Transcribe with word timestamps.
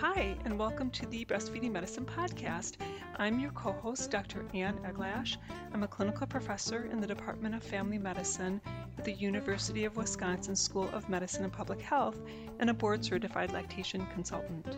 Hi, 0.00 0.34
and 0.46 0.58
welcome 0.58 0.88
to 0.92 1.04
the 1.08 1.26
Breastfeeding 1.26 1.72
Medicine 1.72 2.06
Podcast. 2.06 2.76
I'm 3.18 3.38
your 3.38 3.50
co 3.50 3.72
host, 3.72 4.10
Dr. 4.10 4.46
Anne 4.54 4.78
Eglash. 4.78 5.36
I'm 5.74 5.82
a 5.82 5.88
clinical 5.88 6.26
professor 6.26 6.86
in 6.86 7.02
the 7.02 7.06
Department 7.06 7.54
of 7.54 7.62
Family 7.62 7.98
Medicine 7.98 8.62
at 8.96 9.04
the 9.04 9.12
University 9.12 9.84
of 9.84 9.98
Wisconsin 9.98 10.56
School 10.56 10.88
of 10.94 11.10
Medicine 11.10 11.44
and 11.44 11.52
Public 11.52 11.82
Health 11.82 12.18
and 12.60 12.70
a 12.70 12.72
board 12.72 13.04
certified 13.04 13.52
lactation 13.52 14.06
consultant. 14.14 14.74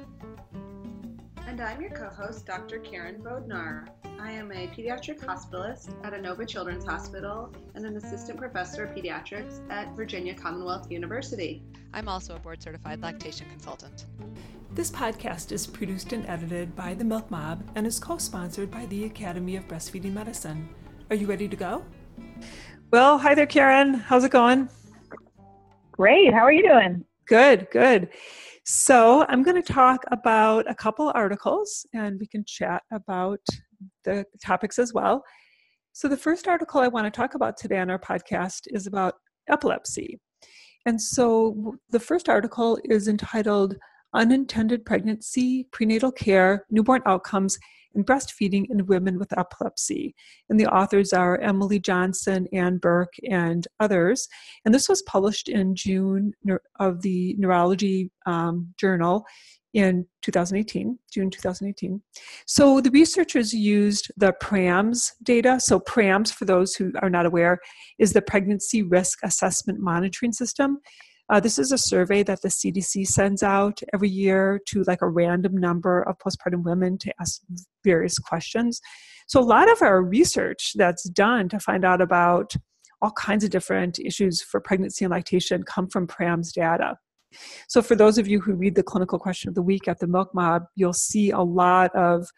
And 1.46 1.60
I'm 1.60 1.80
your 1.80 1.90
co 1.90 2.08
host, 2.08 2.44
Dr. 2.44 2.80
Karen 2.80 3.22
Bodnar. 3.22 3.86
I 4.20 4.32
am 4.32 4.50
a 4.50 4.66
pediatric 4.76 5.20
hospitalist 5.20 5.94
at 6.04 6.14
Inova 6.14 6.48
Children's 6.48 6.84
Hospital 6.84 7.54
and 7.76 7.86
an 7.86 7.96
assistant 7.96 8.38
professor 8.38 8.86
of 8.86 8.90
pediatrics 8.96 9.60
at 9.70 9.94
Virginia 9.94 10.34
Commonwealth 10.34 10.90
University. 10.90 11.62
I'm 11.94 12.08
also 12.08 12.34
a 12.34 12.40
board 12.40 12.60
certified 12.60 13.00
lactation 13.00 13.46
consultant. 13.50 14.06
This 14.74 14.90
podcast 14.90 15.52
is 15.52 15.66
produced 15.66 16.14
and 16.14 16.26
edited 16.26 16.74
by 16.74 16.94
the 16.94 17.04
Milk 17.04 17.30
Mob 17.30 17.62
and 17.74 17.86
is 17.86 17.98
co 17.98 18.16
sponsored 18.16 18.70
by 18.70 18.86
the 18.86 19.04
Academy 19.04 19.56
of 19.56 19.68
Breastfeeding 19.68 20.14
Medicine. 20.14 20.66
Are 21.10 21.14
you 21.14 21.26
ready 21.26 21.46
to 21.46 21.56
go? 21.56 21.84
Well, 22.90 23.18
hi 23.18 23.34
there, 23.34 23.44
Karen. 23.44 23.92
How's 23.92 24.24
it 24.24 24.30
going? 24.30 24.70
Great. 25.90 26.32
How 26.32 26.40
are 26.40 26.52
you 26.52 26.66
doing? 26.66 27.04
Good, 27.26 27.66
good. 27.70 28.08
So, 28.64 29.26
I'm 29.28 29.42
going 29.42 29.62
to 29.62 29.72
talk 29.72 30.04
about 30.10 30.70
a 30.70 30.74
couple 30.74 31.12
articles 31.14 31.84
and 31.92 32.18
we 32.18 32.26
can 32.26 32.42
chat 32.46 32.82
about 32.90 33.40
the 34.04 34.24
topics 34.42 34.78
as 34.78 34.94
well. 34.94 35.22
So, 35.92 36.08
the 36.08 36.16
first 36.16 36.48
article 36.48 36.80
I 36.80 36.88
want 36.88 37.04
to 37.04 37.10
talk 37.10 37.34
about 37.34 37.58
today 37.58 37.78
on 37.78 37.90
our 37.90 37.98
podcast 37.98 38.62
is 38.68 38.86
about 38.86 39.16
epilepsy. 39.50 40.18
And 40.86 40.98
so, 40.98 41.74
the 41.90 42.00
first 42.00 42.30
article 42.30 42.78
is 42.84 43.06
entitled 43.06 43.76
unintended 44.14 44.84
pregnancy, 44.84 45.66
prenatal 45.72 46.12
care, 46.12 46.66
newborn 46.70 47.02
outcomes, 47.06 47.58
and 47.94 48.06
breastfeeding 48.06 48.66
in 48.70 48.86
women 48.86 49.18
with 49.18 49.36
epilepsy. 49.36 50.14
And 50.48 50.58
the 50.58 50.66
authors 50.66 51.12
are 51.12 51.38
Emily 51.38 51.78
Johnson, 51.78 52.46
Ann 52.52 52.78
Burke, 52.78 53.14
and 53.28 53.66
others. 53.80 54.28
And 54.64 54.74
this 54.74 54.88
was 54.88 55.02
published 55.02 55.48
in 55.48 55.74
June 55.74 56.32
of 56.78 57.02
the 57.02 57.34
Neurology 57.38 58.10
um, 58.26 58.72
Journal 58.78 59.24
in 59.74 60.06
2018, 60.20 60.98
June 61.10 61.30
2018. 61.30 62.02
So 62.46 62.80
the 62.80 62.90
researchers 62.90 63.54
used 63.54 64.12
the 64.16 64.32
PRAMS 64.34 65.12
data. 65.22 65.58
So 65.60 65.80
PRAMS, 65.80 66.30
for 66.30 66.44
those 66.44 66.74
who 66.74 66.92
are 67.00 67.08
not 67.08 67.26
aware, 67.26 67.58
is 67.98 68.12
the 68.12 68.22
Pregnancy 68.22 68.82
Risk 68.82 69.20
Assessment 69.22 69.80
Monitoring 69.80 70.32
System. 70.32 70.78
Uh, 71.32 71.40
this 71.40 71.58
is 71.58 71.72
a 71.72 71.78
survey 71.78 72.22
that 72.22 72.42
the 72.42 72.50
CDC 72.50 73.06
sends 73.06 73.42
out 73.42 73.80
every 73.94 74.10
year 74.10 74.60
to 74.66 74.84
like 74.86 75.00
a 75.00 75.08
random 75.08 75.56
number 75.56 76.02
of 76.02 76.18
postpartum 76.18 76.62
women 76.62 76.98
to 76.98 77.10
ask 77.22 77.40
various 77.82 78.18
questions. 78.18 78.82
So, 79.28 79.40
a 79.40 79.42
lot 79.42 79.72
of 79.72 79.80
our 79.80 80.02
research 80.02 80.72
that's 80.74 81.04
done 81.04 81.48
to 81.48 81.58
find 81.58 81.86
out 81.86 82.02
about 82.02 82.54
all 83.00 83.12
kinds 83.12 83.44
of 83.44 83.50
different 83.50 83.98
issues 83.98 84.42
for 84.42 84.60
pregnancy 84.60 85.06
and 85.06 85.12
lactation 85.12 85.62
come 85.62 85.88
from 85.88 86.06
PRAMS 86.06 86.52
data. 86.52 86.98
So, 87.66 87.80
for 87.80 87.96
those 87.96 88.18
of 88.18 88.28
you 88.28 88.38
who 88.38 88.52
read 88.52 88.74
the 88.74 88.82
clinical 88.82 89.18
question 89.18 89.48
of 89.48 89.54
the 89.54 89.62
week 89.62 89.88
at 89.88 90.00
the 90.00 90.06
Milk 90.06 90.34
Mob, 90.34 90.64
you'll 90.76 90.92
see 90.92 91.30
a 91.30 91.40
lot 91.40 91.96
of 91.96 92.28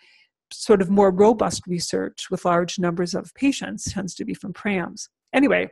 sort 0.53 0.81
of 0.81 0.89
more 0.89 1.11
robust 1.11 1.63
research 1.67 2.27
with 2.31 2.45
large 2.45 2.79
numbers 2.79 3.13
of 3.13 3.35
patients 3.35 3.93
tends 3.93 4.15
to 4.15 4.25
be 4.25 4.35
from 4.35 4.53
PRAMS. 4.53 5.09
Anyway, 5.33 5.69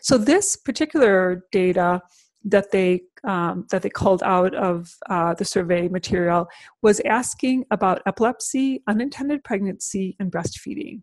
so 0.00 0.18
this 0.18 0.56
particular 0.56 1.44
data 1.52 2.02
that 2.44 2.70
they 2.70 3.02
um, 3.24 3.66
that 3.70 3.82
they 3.82 3.90
called 3.90 4.22
out 4.22 4.54
of 4.54 4.94
uh, 5.10 5.34
the 5.34 5.44
survey 5.44 5.88
material 5.88 6.46
was 6.80 7.00
asking 7.00 7.64
about 7.72 8.00
epilepsy, 8.06 8.84
unintended 8.86 9.42
pregnancy, 9.42 10.14
and 10.20 10.30
breastfeeding. 10.30 11.02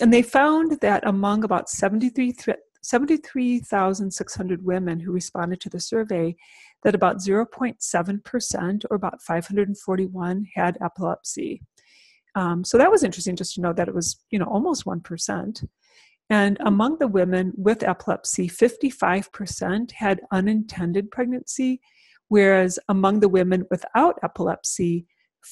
And 0.00 0.12
they 0.12 0.22
found 0.22 0.80
that 0.80 1.06
among 1.06 1.44
about 1.44 1.68
73,600 1.68 4.64
women 4.64 5.00
who 5.00 5.12
responded 5.12 5.60
to 5.60 5.68
the 5.68 5.80
survey, 5.80 6.34
that 6.84 6.94
about 6.94 7.18
0.7% 7.18 8.84
or 8.90 8.96
about 8.96 9.20
541 9.22 10.46
had 10.54 10.78
epilepsy. 10.82 11.60
Um, 12.34 12.64
so 12.64 12.78
that 12.78 12.90
was 12.90 13.02
interesting 13.02 13.36
just 13.36 13.54
to 13.54 13.62
know 13.62 13.72
that 13.72 13.88
it 13.88 13.94
was, 13.94 14.22
you 14.30 14.38
know, 14.38 14.46
almost 14.46 14.84
1%. 14.84 15.66
And 16.30 16.58
hmm. 16.60 16.66
among 16.66 16.98
the 16.98 17.08
women 17.08 17.52
with 17.56 17.82
epilepsy, 17.82 18.48
55% 18.48 19.92
had 19.92 20.20
unintended 20.32 21.10
pregnancy, 21.10 21.80
whereas 22.28 22.78
among 22.88 23.20
the 23.20 23.28
women 23.28 23.66
without 23.70 24.18
epilepsy, 24.22 25.06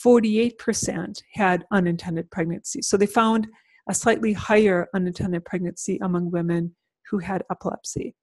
48% 0.04 1.22
had 1.34 1.64
unintended 1.70 2.30
pregnancy. 2.30 2.82
So 2.82 2.96
they 2.96 3.06
found 3.06 3.46
a 3.88 3.94
slightly 3.94 4.32
higher 4.32 4.88
unintended 4.94 5.44
pregnancy 5.44 5.98
among 6.02 6.30
women 6.30 6.74
who 7.10 7.18
had 7.18 7.44
epilepsy. 7.50 8.14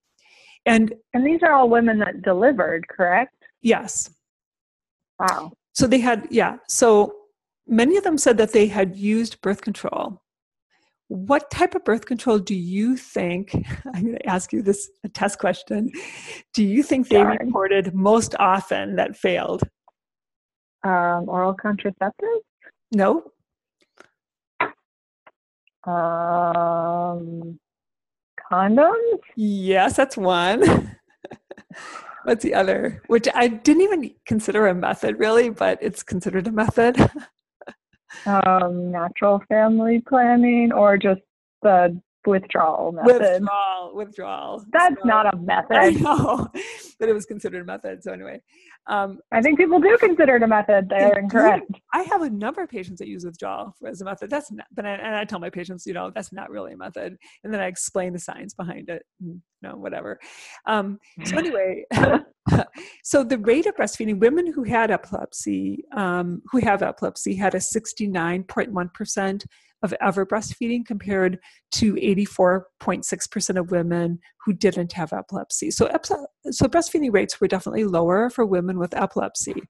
And 0.65 0.93
and 1.13 1.25
these 1.25 1.41
are 1.43 1.53
all 1.53 1.69
women 1.69 1.99
that 1.99 2.21
delivered, 2.21 2.87
correct? 2.87 3.33
Yes. 3.61 4.09
Wow. 5.19 5.53
So 5.73 5.87
they 5.87 5.99
had 5.99 6.27
yeah, 6.29 6.57
so 6.67 7.15
many 7.67 7.97
of 7.97 8.03
them 8.03 8.17
said 8.17 8.37
that 8.37 8.51
they 8.51 8.67
had 8.67 8.95
used 8.95 9.41
birth 9.41 9.61
control 9.61 10.21
what 11.11 11.51
type 11.51 11.75
of 11.75 11.83
birth 11.83 12.05
control 12.05 12.39
do 12.39 12.55
you 12.55 12.95
think 12.95 13.53
i'm 13.93 14.03
going 14.03 14.15
to 14.15 14.25
ask 14.29 14.53
you 14.53 14.61
this 14.61 14.89
a 15.03 15.09
test 15.09 15.39
question 15.39 15.91
do 16.53 16.63
you 16.63 16.83
think 16.83 17.09
they 17.09 17.17
Sorry. 17.17 17.37
reported 17.39 17.93
most 17.93 18.35
often 18.39 18.95
that 18.95 19.15
failed? 19.15 19.63
Um, 20.83 21.25
oral 21.27 21.55
contraceptives? 21.55 22.41
No. 22.91 23.23
Um, 25.83 27.59
condoms? 28.51 29.19
Yes 29.35 29.95
that's 29.95 30.17
one. 30.17 30.95
What's 32.23 32.43
the 32.43 32.53
other? 32.53 33.01
Which 33.07 33.27
i 33.33 33.47
didn't 33.47 33.81
even 33.81 34.13
consider 34.25 34.67
a 34.67 34.75
method 34.75 35.19
really 35.19 35.49
but 35.49 35.77
it's 35.81 36.03
considered 36.03 36.47
a 36.47 36.51
method 36.51 36.97
um, 38.25 38.91
natural 38.91 39.41
family 39.49 40.01
planning 40.07 40.71
or 40.71 40.97
just 40.97 41.21
the 41.61 41.99
withdrawal 42.25 42.91
method. 42.91 43.21
Withdrawal, 43.21 43.95
withdrawal. 43.95 44.65
That's 44.71 44.95
so, 45.01 45.07
not 45.07 45.33
a 45.33 45.37
method. 45.37 45.77
I 45.77 45.89
know, 45.91 46.47
but 46.99 47.09
it 47.09 47.13
was 47.13 47.25
considered 47.25 47.61
a 47.61 47.65
method. 47.65 48.03
So 48.03 48.13
anyway, 48.13 48.41
um, 48.87 49.19
I 49.31 49.41
think 49.41 49.57
people 49.57 49.79
do 49.79 49.97
consider 49.99 50.35
it 50.35 50.43
a 50.43 50.47
method. 50.47 50.89
They're 50.89 51.19
incorrect. 51.19 51.71
I 51.93 52.03
have 52.03 52.21
a 52.21 52.29
number 52.29 52.61
of 52.61 52.69
patients 52.69 52.99
that 52.99 53.07
use 53.07 53.25
withdrawal 53.25 53.75
as 53.85 54.01
a 54.01 54.05
method. 54.05 54.29
That's 54.29 54.51
not, 54.51 54.67
but 54.73 54.85
I, 54.85 54.91
and 54.91 55.15
I 55.15 55.25
tell 55.25 55.39
my 55.39 55.49
patients, 55.49 55.85
you 55.85 55.93
know, 55.93 56.11
that's 56.13 56.31
not 56.31 56.49
really 56.49 56.73
a 56.73 56.77
method, 56.77 57.17
and 57.43 57.53
then 57.53 57.61
I 57.61 57.67
explain 57.67 58.13
the 58.13 58.19
science 58.19 58.53
behind 58.53 58.89
it. 58.89 59.03
You 59.19 59.41
know, 59.61 59.75
whatever. 59.75 60.19
Um, 60.65 60.99
so 61.25 61.37
anyway. 61.37 61.85
so 63.03 63.23
the 63.23 63.37
rate 63.37 63.67
of 63.67 63.75
breastfeeding 63.75 64.19
women 64.19 64.51
who 64.51 64.63
had 64.63 64.89
epilepsy 64.89 65.83
um, 65.95 66.41
who 66.51 66.59
have 66.59 66.81
epilepsy 66.81 67.35
had 67.35 67.53
a 67.53 67.59
69.1% 67.59 69.45
of 69.83 69.93
ever 70.01 70.25
breastfeeding 70.25 70.85
compared 70.85 71.39
to 71.73 71.93
84.6% 71.95 73.59
of 73.59 73.71
women 73.71 74.19
who 74.45 74.53
didn't 74.53 74.93
have 74.93 75.13
epilepsy. 75.13 75.71
So, 75.71 75.89
so 76.51 76.67
breastfeeding 76.67 77.13
rates 77.13 77.41
were 77.41 77.47
definitely 77.47 77.85
lower 77.85 78.29
for 78.29 78.45
women 78.45 78.77
with 78.77 78.95
epilepsy. 78.95 79.63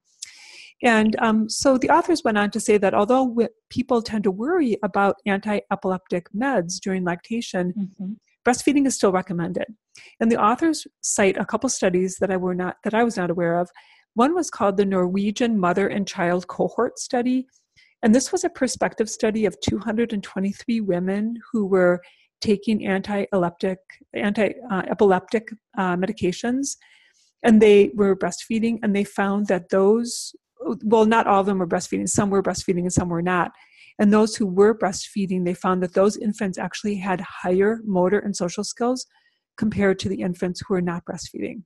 And 0.84 1.16
um, 1.20 1.48
so 1.50 1.78
the 1.78 1.90
authors 1.90 2.24
went 2.24 2.38
on 2.38 2.50
to 2.52 2.60
say 2.60 2.78
that 2.78 2.94
although 2.94 3.28
w- 3.28 3.50
people 3.70 4.02
tend 4.02 4.24
to 4.24 4.32
worry 4.32 4.78
about 4.84 5.18
anti 5.26 5.60
epileptic 5.72 6.28
meds 6.34 6.80
during 6.82 7.04
lactation, 7.04 7.74
mm-hmm. 7.78 8.14
breastfeeding 8.48 8.88
is 8.88 8.96
still 8.96 9.12
recommended. 9.12 9.66
And 10.20 10.32
the 10.32 10.42
authors 10.42 10.88
cite 11.02 11.38
a 11.38 11.46
couple 11.46 11.70
studies 11.70 12.18
that 12.20 12.32
I 12.32 12.38
were 12.38 12.56
not 12.56 12.78
that 12.84 12.96
I 12.96 13.04
was 13.04 13.16
not 13.16 13.30
aware 13.30 13.60
of. 13.60 13.70
One 14.16 14.34
was 14.34 14.50
called 14.50 14.78
the 14.78 14.86
Norwegian 14.86 15.60
Mother 15.60 15.88
and 15.88 16.08
Child 16.08 16.48
Cohort 16.48 17.00
Study, 17.00 17.46
and 18.04 18.16
this 18.16 18.32
was 18.32 18.44
a 18.44 18.50
prospective 18.50 19.10
study 19.10 19.46
of 19.46 19.60
223 19.62 20.82
women 20.82 21.36
who 21.52 21.66
were 21.66 22.02
taking 22.42 22.86
anti-epileptic, 22.86 23.78
anti-epileptic 24.16 25.50
uh, 25.78 25.96
medications, 25.96 26.78
and 27.44 27.62
they 27.62 27.92
were 27.94 28.16
breastfeeding, 28.16 28.80
and 28.84 28.96
they 28.96 29.04
found 29.04 29.48
that 29.48 29.70
those, 29.70 30.36
well, 30.84 31.06
not 31.06 31.28
all 31.28 31.42
of 31.42 31.46
them 31.46 31.60
were 31.60 31.68
breastfeeding. 31.68 32.08
Some 32.08 32.30
were 32.30 32.44
breastfeeding 32.44 32.82
and 32.82 32.94
some 32.94 33.10
were 33.10 33.22
not. 33.22 33.52
And 34.00 34.12
those 34.12 34.36
who 34.36 34.48
were 34.48 34.78
breastfeeding, 34.78 35.46
they 35.46 35.54
found 35.54 35.84
that 35.84 35.94
those 35.94 36.18
infants 36.18 36.58
actually 36.58 36.96
had 36.96 37.22
higher 37.22 37.82
motor 37.86 38.20
and 38.20 38.36
social 38.36 38.64
skills 38.64 39.06
compared 39.58 40.00
to 40.00 40.10
the 40.10 40.22
infants 40.22 40.62
who 40.62 40.74
were 40.74 40.82
not 40.82 41.04
breastfeeding. 41.06 41.64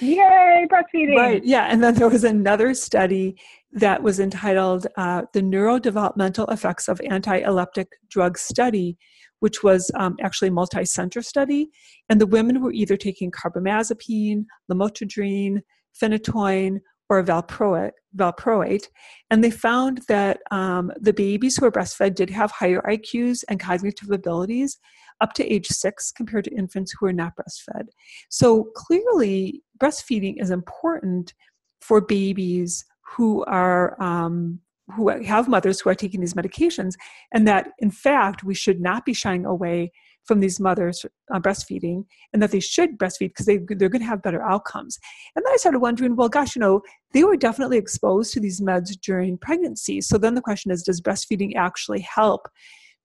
Yay, 0.00 0.66
breastfeeding. 0.70 1.16
Right, 1.16 1.44
yeah. 1.44 1.66
And 1.70 1.82
then 1.82 1.94
there 1.94 2.08
was 2.08 2.24
another 2.24 2.74
study 2.74 3.36
that 3.72 4.02
was 4.02 4.20
entitled 4.20 4.86
uh, 4.96 5.22
The 5.32 5.40
Neurodevelopmental 5.40 6.52
Effects 6.52 6.88
of 6.88 7.00
Anti-Epileptic 7.08 7.88
Drug 8.10 8.38
Study, 8.38 8.98
which 9.40 9.62
was 9.62 9.90
um, 9.94 10.16
actually 10.22 10.48
a 10.48 10.52
multi-center 10.52 11.22
study. 11.22 11.70
And 12.08 12.20
the 12.20 12.26
women 12.26 12.62
were 12.62 12.72
either 12.72 12.96
taking 12.96 13.30
carbamazepine, 13.30 14.44
lamotrigine, 14.70 15.60
phenytoin, 16.00 16.78
or 17.08 17.22
valproate, 17.22 17.92
valproate 18.16 18.88
and 19.30 19.42
they 19.42 19.50
found 19.50 20.02
that 20.08 20.38
um, 20.50 20.90
the 21.00 21.12
babies 21.12 21.56
who 21.56 21.64
were 21.64 21.72
breastfed 21.72 22.14
did 22.14 22.30
have 22.30 22.50
higher 22.50 22.82
IQs 22.82 23.44
and 23.48 23.60
cognitive 23.60 24.10
abilities 24.10 24.78
up 25.20 25.32
to 25.34 25.46
age 25.46 25.68
six 25.68 26.12
compared 26.12 26.44
to 26.44 26.54
infants 26.54 26.92
who 26.98 27.06
are 27.06 27.12
not 27.12 27.32
breastfed. 27.36 27.88
So 28.28 28.70
clearly, 28.74 29.62
breastfeeding 29.78 30.40
is 30.40 30.50
important 30.50 31.34
for 31.80 32.00
babies 32.00 32.84
who 33.16 33.44
are 33.44 34.00
um, 34.02 34.60
who 34.94 35.08
have 35.08 35.48
mothers 35.48 35.80
who 35.80 35.90
are 35.90 35.94
taking 35.94 36.20
these 36.20 36.34
medications, 36.34 36.94
and 37.32 37.46
that 37.48 37.68
in 37.78 37.90
fact 37.90 38.44
we 38.44 38.54
should 38.54 38.80
not 38.80 39.04
be 39.04 39.12
shying 39.12 39.44
away 39.44 39.92
from 40.24 40.40
these 40.40 40.58
mothers 40.58 41.06
uh, 41.32 41.38
breastfeeding, 41.38 42.04
and 42.32 42.42
that 42.42 42.50
they 42.50 42.60
should 42.60 42.98
breastfeed 42.98 43.30
because 43.30 43.46
they 43.46 43.58
they're 43.68 43.88
going 43.88 44.02
to 44.02 44.08
have 44.08 44.22
better 44.22 44.42
outcomes. 44.42 44.98
And 45.34 45.44
then 45.44 45.52
I 45.52 45.56
started 45.56 45.80
wondering, 45.80 46.16
well, 46.16 46.28
gosh, 46.28 46.56
you 46.56 46.60
know, 46.60 46.82
they 47.12 47.24
were 47.24 47.36
definitely 47.36 47.78
exposed 47.78 48.32
to 48.34 48.40
these 48.40 48.60
meds 48.60 48.90
during 49.00 49.38
pregnancy. 49.38 50.00
So 50.00 50.18
then 50.18 50.34
the 50.34 50.40
question 50.40 50.70
is, 50.70 50.82
does 50.82 51.00
breastfeeding 51.00 51.54
actually 51.56 52.00
help 52.00 52.48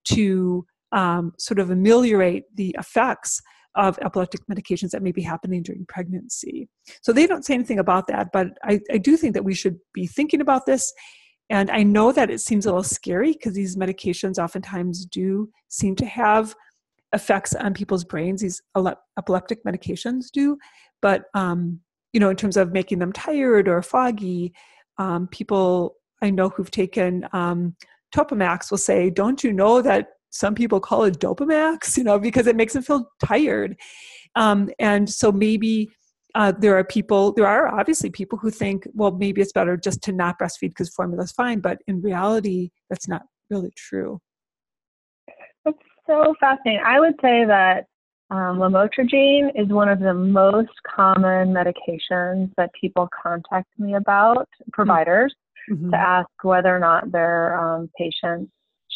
to 0.04 0.66
um, 0.92 1.32
sort 1.38 1.58
of 1.58 1.70
ameliorate 1.70 2.44
the 2.54 2.74
effects 2.78 3.40
of 3.74 3.98
epileptic 4.02 4.40
medications 4.50 4.90
that 4.90 5.02
may 5.02 5.12
be 5.12 5.22
happening 5.22 5.62
during 5.62 5.86
pregnancy. 5.86 6.68
So 7.02 7.12
they 7.12 7.26
don't 7.26 7.44
say 7.44 7.54
anything 7.54 7.78
about 7.78 8.06
that, 8.08 8.28
but 8.32 8.48
I, 8.64 8.80
I 8.90 8.98
do 8.98 9.16
think 9.16 9.34
that 9.34 9.44
we 9.44 9.54
should 9.54 9.78
be 9.94 10.06
thinking 10.06 10.40
about 10.40 10.66
this. 10.66 10.92
And 11.48 11.70
I 11.70 11.82
know 11.82 12.12
that 12.12 12.30
it 12.30 12.40
seems 12.40 12.66
a 12.66 12.70
little 12.70 12.82
scary 12.82 13.32
because 13.32 13.54
these 13.54 13.76
medications 13.76 14.42
oftentimes 14.42 15.06
do 15.06 15.50
seem 15.68 15.96
to 15.96 16.06
have 16.06 16.54
effects 17.12 17.54
on 17.54 17.74
people's 17.74 18.04
brains. 18.04 18.40
These 18.40 18.62
epileptic 19.18 19.64
medications 19.64 20.30
do, 20.32 20.56
but 21.00 21.24
um, 21.34 21.80
you 22.12 22.20
know, 22.20 22.30
in 22.30 22.36
terms 22.36 22.56
of 22.56 22.72
making 22.72 22.98
them 22.98 23.12
tired 23.12 23.68
or 23.68 23.82
foggy, 23.82 24.52
um, 24.98 25.28
people 25.28 25.96
I 26.22 26.30
know 26.30 26.48
who've 26.50 26.70
taken 26.70 27.28
um, 27.32 27.76
Topamax 28.14 28.70
will 28.70 28.78
say, 28.78 29.10
"Don't 29.10 29.42
you 29.42 29.52
know 29.52 29.82
that 29.82 30.08
some 30.32 30.54
people 30.54 30.80
call 30.80 31.04
it 31.04 31.18
dopamax 31.20 31.96
you 31.96 32.04
know 32.04 32.18
because 32.18 32.46
it 32.46 32.56
makes 32.56 32.72
them 32.72 32.82
feel 32.82 33.08
tired. 33.24 33.76
Um, 34.34 34.70
and 34.78 35.08
so 35.08 35.30
maybe 35.30 35.90
uh, 36.34 36.52
there 36.58 36.76
are 36.76 36.84
people 36.84 37.32
there 37.32 37.46
are 37.46 37.68
obviously 37.68 38.10
people 38.10 38.38
who 38.38 38.50
think 38.50 38.86
well 38.94 39.10
maybe 39.12 39.40
it's 39.40 39.52
better 39.52 39.76
just 39.76 40.02
to 40.02 40.12
not 40.12 40.38
breastfeed 40.38 40.70
because 40.70 40.88
formula 40.88 41.24
is 41.24 41.32
fine 41.32 41.60
but 41.60 41.78
in 41.86 42.00
reality 42.00 42.70
that's 42.88 43.06
not 43.06 43.22
really 43.50 43.72
true. 43.76 44.18
That's 45.64 45.76
so 46.06 46.34
fascinating. 46.40 46.82
I 46.84 47.00
would 47.00 47.14
say 47.20 47.44
that 47.44 47.84
um, 48.30 48.58
lamotrigine 48.58 49.50
is 49.54 49.68
one 49.68 49.90
of 49.90 50.00
the 50.00 50.14
most 50.14 50.72
common 50.86 51.52
medications 51.52 52.50
that 52.56 52.70
people 52.80 53.08
contact 53.22 53.68
me 53.78 53.94
about 53.94 54.48
providers 54.72 55.34
mm-hmm. 55.70 55.90
to 55.90 55.96
ask 55.96 56.28
whether 56.42 56.74
or 56.74 56.78
not 56.78 57.12
their 57.12 57.58
um, 57.60 57.90
patients 57.98 58.50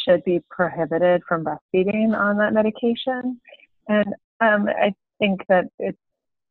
should 0.07 0.23
be 0.25 0.41
prohibited 0.51 1.23
from 1.29 1.45
breastfeeding 1.45 2.17
on 2.17 2.37
that 2.39 2.53
medication. 2.53 3.41
And 3.89 4.15
um, 4.41 4.69
I 4.69 4.95
think 5.19 5.41
that 5.49 5.67
it's, 5.79 5.99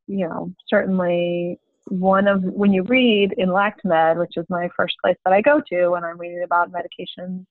you 0.08 0.28
know, 0.28 0.52
certainly 0.68 1.60
one 1.88 2.28
of, 2.28 2.44
when 2.44 2.74
you 2.74 2.84
read 2.84 3.34
in 3.38 3.50
LactMed, 3.50 4.18
which 4.18 4.38
is 4.38 4.46
my 4.50 4.70
first 4.76 4.96
place 5.04 5.18
that 5.24 5.34
I 5.34 5.42
go 5.42 5.62
to 5.70 5.90
when 5.90 6.04
I'm 6.04 6.18
reading 6.18 6.44
about 6.44 6.72
medications 6.72 7.46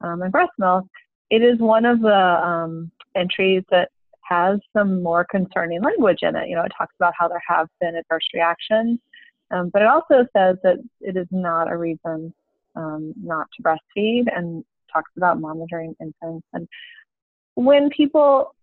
um, 0.00 0.22
and 0.22 0.32
breast 0.32 0.52
milk, 0.58 0.86
it 1.30 1.42
is 1.42 1.58
one 1.58 1.84
of 1.84 2.00
the 2.00 2.14
um, 2.14 2.90
entries 3.14 3.64
that 3.70 3.90
has 4.22 4.60
some 4.74 5.02
more 5.02 5.24
concerning 5.30 5.82
language 5.82 6.18
in 6.22 6.36
it. 6.36 6.48
You 6.48 6.56
know, 6.56 6.62
it 6.62 6.72
talks 6.76 6.94
about 7.00 7.14
how 7.18 7.28
there 7.28 7.42
have 7.46 7.68
been 7.80 7.96
adverse 7.96 8.28
reactions, 8.34 8.98
um, 9.50 9.70
but 9.72 9.82
it 9.82 9.88
also 9.88 10.26
says 10.36 10.56
that 10.62 10.76
it 11.00 11.16
is 11.16 11.26
not 11.30 11.70
a 11.70 11.76
reason 11.76 12.34
um, 12.76 13.14
not 13.22 13.46
to 13.56 13.62
breastfeed, 13.62 14.24
and 14.34 14.64
talks 14.92 15.10
about 15.16 15.40
monitoring 15.40 15.94
infants. 16.00 16.46
And 16.52 16.68
when 17.54 17.90
people, 17.90 18.54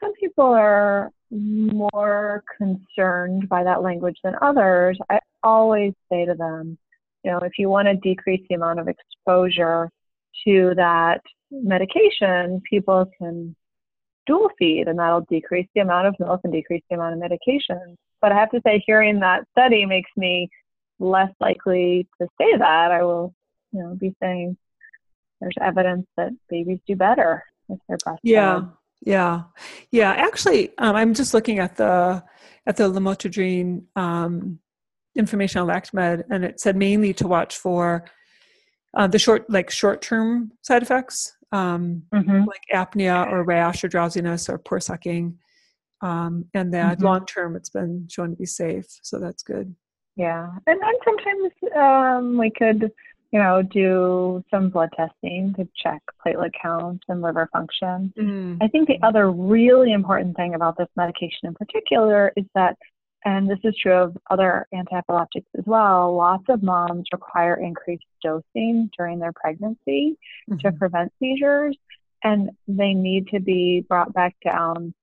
some 0.00 0.12
people 0.14 0.44
are 0.44 1.10
more 1.30 2.44
concerned 2.56 3.48
by 3.48 3.64
that 3.64 3.82
language 3.82 4.18
than 4.22 4.34
others, 4.40 4.98
I 5.10 5.20
always 5.42 5.92
say 6.10 6.24
to 6.26 6.34
them, 6.34 6.78
you 7.22 7.30
know, 7.30 7.38
if 7.38 7.58
you 7.58 7.68
want 7.68 7.88
to 7.88 7.94
decrease 7.96 8.42
the 8.48 8.54
amount 8.54 8.80
of 8.80 8.88
exposure 8.88 9.90
to 10.46 10.74
that 10.76 11.20
medication, 11.50 12.60
people 12.68 13.10
can 13.18 13.54
dual 14.26 14.50
feed 14.58 14.88
and 14.88 14.98
that'll 14.98 15.22
decrease 15.22 15.68
the 15.74 15.80
amount 15.80 16.06
of 16.06 16.14
milk 16.18 16.40
and 16.44 16.52
decrease 16.52 16.82
the 16.88 16.96
amount 16.96 17.14
of 17.14 17.20
medication. 17.20 17.96
But 18.20 18.32
I 18.32 18.36
have 18.36 18.50
to 18.50 18.60
say, 18.66 18.82
hearing 18.86 19.20
that 19.20 19.46
study 19.52 19.84
makes 19.86 20.10
me 20.16 20.48
less 20.98 21.30
likely 21.40 22.06
to 22.20 22.28
say 22.38 22.56
that. 22.58 22.90
I 22.90 23.02
will, 23.02 23.34
you 23.72 23.82
know, 23.82 23.94
be 23.94 24.14
saying, 24.20 24.56
there's 25.44 25.54
evidence 25.60 26.06
that 26.16 26.30
babies 26.48 26.78
do 26.86 26.96
better 26.96 27.44
if 27.68 27.78
they're 27.86 27.98
breastfed. 27.98 28.18
Yeah, 28.22 28.62
yeah, 29.02 29.42
yeah. 29.90 30.12
Actually, 30.12 30.76
um, 30.78 30.96
I'm 30.96 31.14
just 31.14 31.34
looking 31.34 31.58
at 31.58 31.76
the 31.76 32.24
at 32.66 32.76
the 32.76 32.84
lamotrigine 32.84 33.84
um, 33.94 34.58
information 35.14 35.60
on 35.60 35.68
LactMed, 35.68 36.24
and 36.30 36.44
it 36.44 36.60
said 36.60 36.76
mainly 36.76 37.12
to 37.14 37.28
watch 37.28 37.58
for 37.58 38.06
uh, 38.94 39.06
the 39.06 39.18
short, 39.18 39.48
like 39.50 39.70
short-term 39.70 40.52
side 40.62 40.82
effects, 40.82 41.36
um, 41.52 42.02
mm-hmm. 42.12 42.44
like 42.44 42.62
apnea 42.72 43.30
or 43.30 43.44
rash 43.44 43.84
or 43.84 43.88
drowsiness 43.88 44.48
or 44.48 44.56
poor 44.56 44.80
sucking, 44.80 45.38
um, 46.00 46.46
and 46.54 46.72
that 46.72 46.96
mm-hmm. 46.96 47.04
long-term 47.04 47.54
it's 47.56 47.70
been 47.70 48.08
shown 48.10 48.30
to 48.30 48.36
be 48.36 48.46
safe. 48.46 48.86
So 49.02 49.18
that's 49.18 49.42
good. 49.42 49.74
Yeah, 50.16 50.48
and 50.66 50.80
then 50.80 50.94
sometimes 51.04 51.52
um, 51.76 52.38
we 52.38 52.50
could 52.50 52.90
you 53.34 53.40
know, 53.40 53.62
do 53.62 54.44
some 54.48 54.70
blood 54.70 54.90
testing 54.96 55.52
to 55.56 55.66
check 55.82 56.00
platelet 56.24 56.52
counts 56.62 57.02
and 57.08 57.20
liver 57.20 57.48
function. 57.52 58.12
Mm-hmm. 58.16 58.62
I 58.62 58.68
think 58.68 58.86
the 58.86 59.04
other 59.04 59.28
really 59.28 59.92
important 59.92 60.36
thing 60.36 60.54
about 60.54 60.78
this 60.78 60.86
medication 60.94 61.48
in 61.48 61.54
particular 61.54 62.32
is 62.36 62.44
that, 62.54 62.78
and 63.24 63.50
this 63.50 63.58
is 63.64 63.74
true 63.82 63.92
of 63.92 64.16
other 64.30 64.68
anti-epileptics 64.72 65.48
as 65.58 65.64
well, 65.66 66.14
lots 66.14 66.44
of 66.48 66.62
moms 66.62 67.06
require 67.12 67.56
increased 67.56 68.04
dosing 68.22 68.88
during 68.96 69.18
their 69.18 69.32
pregnancy 69.32 70.16
mm-hmm. 70.48 70.58
to 70.58 70.70
prevent 70.70 71.12
seizures, 71.18 71.76
and 72.22 72.50
they 72.68 72.94
need 72.94 73.26
to 73.28 73.40
be 73.40 73.84
brought 73.88 74.14
back 74.14 74.36
down 74.44 74.94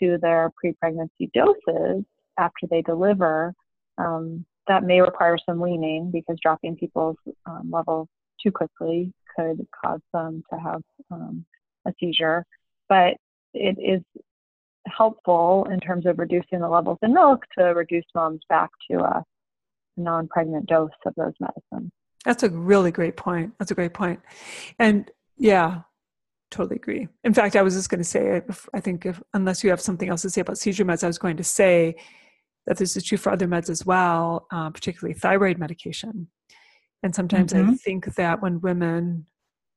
to 0.00 0.16
their 0.22 0.50
pre-pregnancy 0.56 1.30
doses 1.34 2.02
after 2.38 2.66
they 2.70 2.80
deliver. 2.80 3.52
Um, 3.98 4.46
that 4.68 4.82
may 4.82 5.00
require 5.00 5.36
some 5.44 5.60
weaning 5.60 6.10
because 6.10 6.36
dropping 6.42 6.76
people's 6.76 7.16
um, 7.46 7.70
levels 7.70 8.08
too 8.42 8.50
quickly 8.50 9.12
could 9.36 9.66
cause 9.84 10.00
them 10.12 10.42
to 10.52 10.58
have 10.58 10.82
um, 11.10 11.44
a 11.86 11.92
seizure. 12.00 12.44
But 12.88 13.14
it 13.52 13.76
is 13.78 14.02
helpful 14.86 15.66
in 15.70 15.80
terms 15.80 16.06
of 16.06 16.18
reducing 16.18 16.60
the 16.60 16.68
levels 16.68 16.98
in 17.02 17.14
milk 17.14 17.44
to 17.58 17.64
reduce 17.64 18.04
moms 18.14 18.40
back 18.48 18.70
to 18.90 18.98
a 18.98 19.24
non 19.96 20.28
pregnant 20.28 20.66
dose 20.66 20.90
of 21.06 21.14
those 21.16 21.32
medicines. 21.40 21.90
That's 22.24 22.42
a 22.42 22.50
really 22.50 22.90
great 22.90 23.16
point. 23.16 23.52
That's 23.58 23.70
a 23.70 23.74
great 23.74 23.94
point. 23.94 24.20
And 24.78 25.10
yeah, 25.36 25.82
totally 26.50 26.76
agree. 26.76 27.08
In 27.22 27.34
fact, 27.34 27.56
I 27.56 27.62
was 27.62 27.74
just 27.74 27.90
going 27.90 28.00
to 28.00 28.04
say, 28.04 28.42
I 28.72 28.80
think 28.80 29.04
if, 29.04 29.22
unless 29.34 29.62
you 29.62 29.70
have 29.70 29.80
something 29.80 30.08
else 30.08 30.22
to 30.22 30.30
say 30.30 30.40
about 30.40 30.58
seizure 30.58 30.84
meds, 30.84 31.04
I 31.04 31.08
was 31.08 31.18
going 31.18 31.36
to 31.36 31.44
say 31.44 31.96
that 32.66 32.78
this 32.78 32.96
is 32.96 33.04
true 33.04 33.18
for 33.18 33.32
other 33.32 33.46
meds 33.46 33.68
as 33.68 33.84
well, 33.84 34.46
uh, 34.52 34.70
particularly 34.70 35.14
thyroid 35.14 35.58
medication. 35.58 36.28
And 37.02 37.14
sometimes 37.14 37.52
mm-hmm. 37.52 37.70
I 37.70 37.74
think 37.74 38.14
that 38.14 38.40
when 38.40 38.60
women 38.60 39.26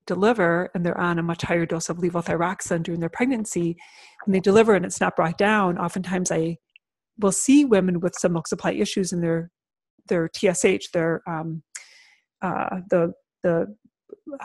deliver 0.05 0.71
and 0.73 0.85
they're 0.85 0.97
on 0.97 1.19
a 1.19 1.23
much 1.23 1.41
higher 1.41 1.65
dose 1.65 1.89
of 1.89 1.97
levothyroxine 1.97 2.83
during 2.83 3.01
their 3.01 3.09
pregnancy, 3.09 3.75
when 4.25 4.31
they 4.31 4.39
deliver 4.39 4.73
and 4.73 4.85
it's 4.85 5.01
not 5.01 5.15
brought 5.15 5.37
down, 5.37 5.77
oftentimes 5.77 6.31
I 6.31 6.57
will 7.19 7.33
see 7.33 7.65
women 7.65 7.99
with 7.99 8.15
some 8.17 8.33
milk 8.33 8.47
supply 8.47 8.71
issues 8.71 9.11
in 9.11 9.21
their 9.21 9.51
their 10.07 10.29
TSH, 10.33 10.91
their 10.93 11.21
um, 11.27 11.63
uh, 12.41 12.77
the 12.89 13.13
the 13.43 13.75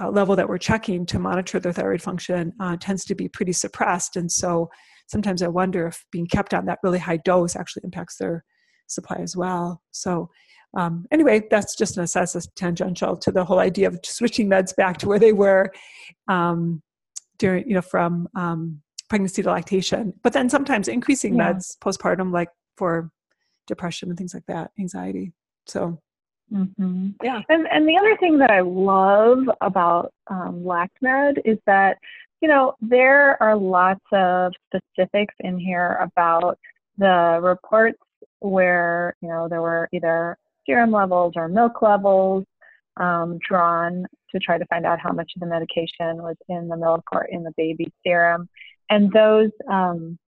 uh, 0.00 0.10
level 0.10 0.34
that 0.34 0.48
we're 0.48 0.58
checking 0.58 1.06
to 1.06 1.20
monitor 1.20 1.60
their 1.60 1.72
thyroid 1.72 2.02
function 2.02 2.52
uh, 2.60 2.76
tends 2.80 3.04
to 3.04 3.14
be 3.14 3.28
pretty 3.28 3.52
suppressed, 3.52 4.16
and 4.16 4.30
so 4.30 4.68
sometimes 5.06 5.42
I 5.42 5.48
wonder 5.48 5.86
if 5.86 6.04
being 6.10 6.26
kept 6.26 6.54
on 6.54 6.66
that 6.66 6.78
really 6.82 6.98
high 6.98 7.18
dose 7.18 7.56
actually 7.56 7.82
impacts 7.84 8.16
their 8.16 8.44
supply 8.86 9.16
as 9.20 9.36
well. 9.36 9.82
So, 9.90 10.30
um, 10.74 11.06
anyway, 11.10 11.42
that's 11.50 11.76
just 11.76 11.96
an 11.96 12.04
assessment 12.04 12.48
tangential 12.56 13.16
to 13.16 13.30
the 13.30 13.44
whole 13.44 13.58
idea 13.58 13.88
of 13.88 14.00
switching 14.04 14.48
meds 14.48 14.74
back 14.74 14.96
to 14.98 15.08
where 15.08 15.18
they 15.18 15.32
were 15.32 15.70
um, 16.28 16.82
during, 17.38 17.68
you 17.68 17.74
know, 17.74 17.82
from 17.82 18.28
um, 18.34 18.80
pregnancy 19.08 19.42
to 19.42 19.50
lactation. 19.50 20.14
But 20.22 20.32
then 20.32 20.48
sometimes 20.48 20.88
increasing 20.88 21.36
yeah. 21.36 21.52
meds 21.52 21.76
postpartum, 21.78 22.32
like 22.32 22.48
for 22.76 23.10
depression 23.66 24.08
and 24.08 24.16
things 24.16 24.34
like 24.34 24.46
that, 24.46 24.70
anxiety. 24.78 25.32
So, 25.66 26.00
mm-hmm. 26.52 27.08
yeah. 27.22 27.42
And 27.48 27.68
and 27.68 27.86
the 27.86 27.98
other 27.98 28.16
thing 28.16 28.38
that 28.38 28.50
I 28.50 28.60
love 28.60 29.50
about 29.60 30.12
um, 30.28 30.62
LactMed 30.64 31.42
is 31.44 31.58
that 31.66 31.98
you 32.42 32.48
know, 32.48 32.74
there 32.80 33.40
are 33.40 33.56
lots 33.56 34.04
of 34.12 34.52
specifics 34.66 35.34
in 35.40 35.58
here 35.58 35.96
about 36.00 36.58
the 36.98 37.38
reports 37.40 37.98
where, 38.40 39.14
you 39.22 39.28
know, 39.28 39.48
there 39.48 39.62
were 39.62 39.88
either 39.92 40.36
serum 40.66 40.90
levels 40.90 41.34
or 41.36 41.48
milk 41.48 41.80
levels 41.80 42.44
um, 42.96 43.38
drawn 43.48 44.04
to 44.32 44.38
try 44.40 44.58
to 44.58 44.66
find 44.66 44.84
out 44.84 44.98
how 44.98 45.12
much 45.12 45.30
of 45.36 45.40
the 45.40 45.46
medication 45.46 46.20
was 46.20 46.36
in 46.48 46.66
the 46.66 46.76
milk 46.76 47.04
or 47.12 47.24
in 47.26 47.44
the 47.44 47.52
baby's 47.56 47.92
serum. 48.04 48.48
And 48.90 49.12
those 49.12 49.50
um, 49.70 50.18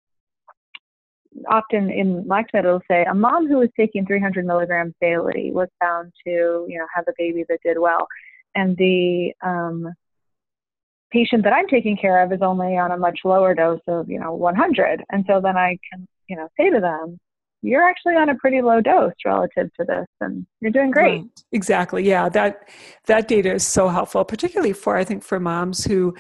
often 1.49 1.90
in 1.90 2.25
LactMed 2.25 2.61
it'll 2.61 2.80
say 2.88 3.04
a 3.04 3.14
mom 3.14 3.49
who 3.49 3.59
was 3.59 3.71
taking 3.76 4.06
300 4.06 4.47
milligrams 4.47 4.94
daily 5.00 5.50
was 5.52 5.68
found 5.80 6.12
to 6.25 6.64
you 6.68 6.78
know 6.78 6.87
have 6.94 7.04
a 7.09 7.12
baby 7.18 7.44
that 7.49 7.59
did 7.64 7.78
well, 7.78 8.06
and 8.54 8.76
the 8.76 9.33
um, 9.42 9.92
patient 11.14 11.44
that 11.44 11.52
I'm 11.52 11.68
taking 11.68 11.97
care 11.97 12.23
of 12.23 12.33
is 12.33 12.42
only 12.42 12.76
on 12.76 12.90
a 12.90 12.99
much 12.99 13.21
lower 13.25 13.54
dose 13.54 13.80
of 13.88 14.11
you 14.11 14.21
know 14.21 14.35
100, 14.35 15.04
and 15.11 15.25
so 15.26 15.40
then 15.40 15.56
I 15.56 15.78
can 15.90 16.06
you 16.28 16.37
know 16.37 16.49
say 16.59 16.71
to 16.71 16.80
them, 16.80 17.18
you're 17.64 17.83
actually 17.88 18.14
on 18.16 18.28
a 18.28 18.35
pretty 18.35 18.61
low 18.61 18.80
dose 18.80 19.14
relative 19.25 19.71
to 19.78 19.85
this 19.87 20.06
and 20.21 20.47
you're 20.61 20.71
doing 20.71 20.90
great. 20.90 21.21
Right. 21.23 21.42
exactly. 21.52 22.04
Yeah 22.04 22.28
that 22.28 22.68
that 23.06 23.26
data 23.28 23.54
is 23.54 23.66
so 23.66 23.88
helpful 23.88 24.25
particularly 24.25 24.73
for 24.73 24.97
i 24.97 25.04
think 25.04 25.23
for 25.23 25.40
moms 25.40 25.85
who 25.85 26.14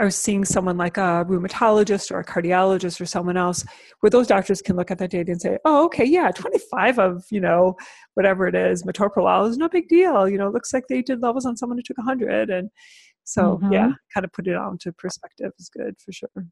are 0.00 0.10
seeing 0.10 0.44
someone 0.44 0.76
like 0.76 0.96
a 0.96 1.24
rheumatologist 1.28 2.12
or 2.12 2.20
a 2.20 2.24
cardiologist 2.24 3.00
or 3.00 3.06
someone 3.06 3.36
else 3.36 3.64
where 4.00 4.10
those 4.10 4.28
doctors 4.28 4.62
can 4.62 4.76
look 4.76 4.90
at 4.92 4.98
that 4.98 5.10
data 5.10 5.32
and 5.32 5.40
say 5.40 5.58
oh 5.64 5.84
okay 5.86 6.04
yeah 6.04 6.30
25 6.30 6.98
of 6.98 7.24
you 7.30 7.40
know 7.40 7.76
whatever 8.14 8.46
it 8.46 8.54
is 8.54 8.82
metoprolol 8.82 9.48
is 9.48 9.58
no 9.58 9.68
big 9.68 9.88
deal. 9.88 10.28
You 10.28 10.38
know 10.38 10.50
looks 10.50 10.72
like 10.72 10.84
they 10.88 11.02
did 11.02 11.22
levels 11.22 11.46
on 11.46 11.56
someone 11.56 11.78
who 11.78 11.82
took 11.82 11.98
100 11.98 12.50
and 12.50 12.70
so 13.28 13.58
mm-hmm. 13.58 13.72
yeah 13.72 13.92
kind 14.12 14.24
of 14.24 14.32
put 14.32 14.46
it 14.46 14.56
all 14.56 14.72
into 14.72 14.92
perspective 14.92 15.52
is 15.58 15.68
good 15.68 15.94
for 15.98 16.12
sure 16.12 16.46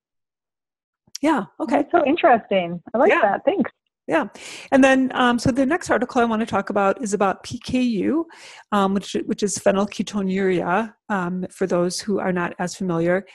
yeah 1.22 1.44
okay 1.60 1.76
That's 1.76 1.92
so 1.92 2.06
interesting 2.06 2.82
i 2.94 2.98
like 2.98 3.10
yeah. 3.10 3.22
that 3.22 3.44
thanks 3.44 3.70
yeah. 4.08 4.26
And 4.70 4.84
then, 4.84 5.10
um, 5.14 5.38
so 5.38 5.50
the 5.50 5.66
next 5.66 5.90
article 5.90 6.20
I 6.20 6.24
want 6.26 6.38
to 6.38 6.46
talk 6.46 6.70
about 6.70 7.02
is 7.02 7.12
about 7.12 7.42
PKU, 7.42 8.24
um, 8.70 8.94
which, 8.94 9.16
which 9.26 9.42
is 9.42 9.58
phenylketonuria, 9.58 10.94
um, 11.08 11.44
for 11.50 11.66
those 11.66 11.98
who 11.98 12.20
are 12.20 12.32
not 12.32 12.54
as 12.60 12.76
familiar. 12.76 13.26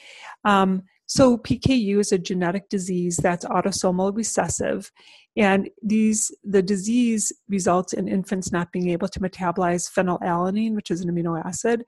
Um, 0.45 0.83
so, 1.07 1.37
PKU 1.37 1.99
is 1.99 2.13
a 2.13 2.17
genetic 2.17 2.69
disease 2.69 3.17
that's 3.17 3.43
autosomal 3.43 4.15
recessive. 4.15 4.89
And 5.35 5.69
these, 5.83 6.33
the 6.45 6.61
disease 6.61 7.33
results 7.49 7.91
in 7.91 8.07
infants 8.07 8.53
not 8.53 8.71
being 8.71 8.91
able 8.91 9.09
to 9.09 9.19
metabolize 9.19 9.91
phenylalanine, 9.91 10.73
which 10.73 10.89
is 10.89 11.01
an 11.01 11.11
amino 11.11 11.43
acid. 11.45 11.83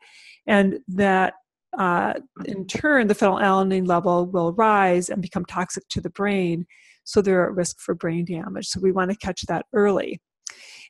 And 0.45 0.79
that 0.89 1.35
uh, 1.77 2.13
in 2.45 2.67
turn, 2.67 3.07
the 3.07 3.15
phenylalanine 3.15 3.87
level 3.87 4.25
will 4.25 4.53
rise 4.53 5.09
and 5.09 5.21
become 5.21 5.45
toxic 5.45 5.87
to 5.89 6.01
the 6.01 6.09
brain 6.09 6.65
so 7.03 7.21
they're 7.21 7.45
at 7.45 7.55
risk 7.55 7.79
for 7.79 7.95
brain 7.95 8.25
damage. 8.25 8.67
So 8.67 8.79
we 8.79 8.91
want 8.91 9.11
to 9.11 9.17
catch 9.17 9.41
that 9.47 9.65
early. 9.73 10.21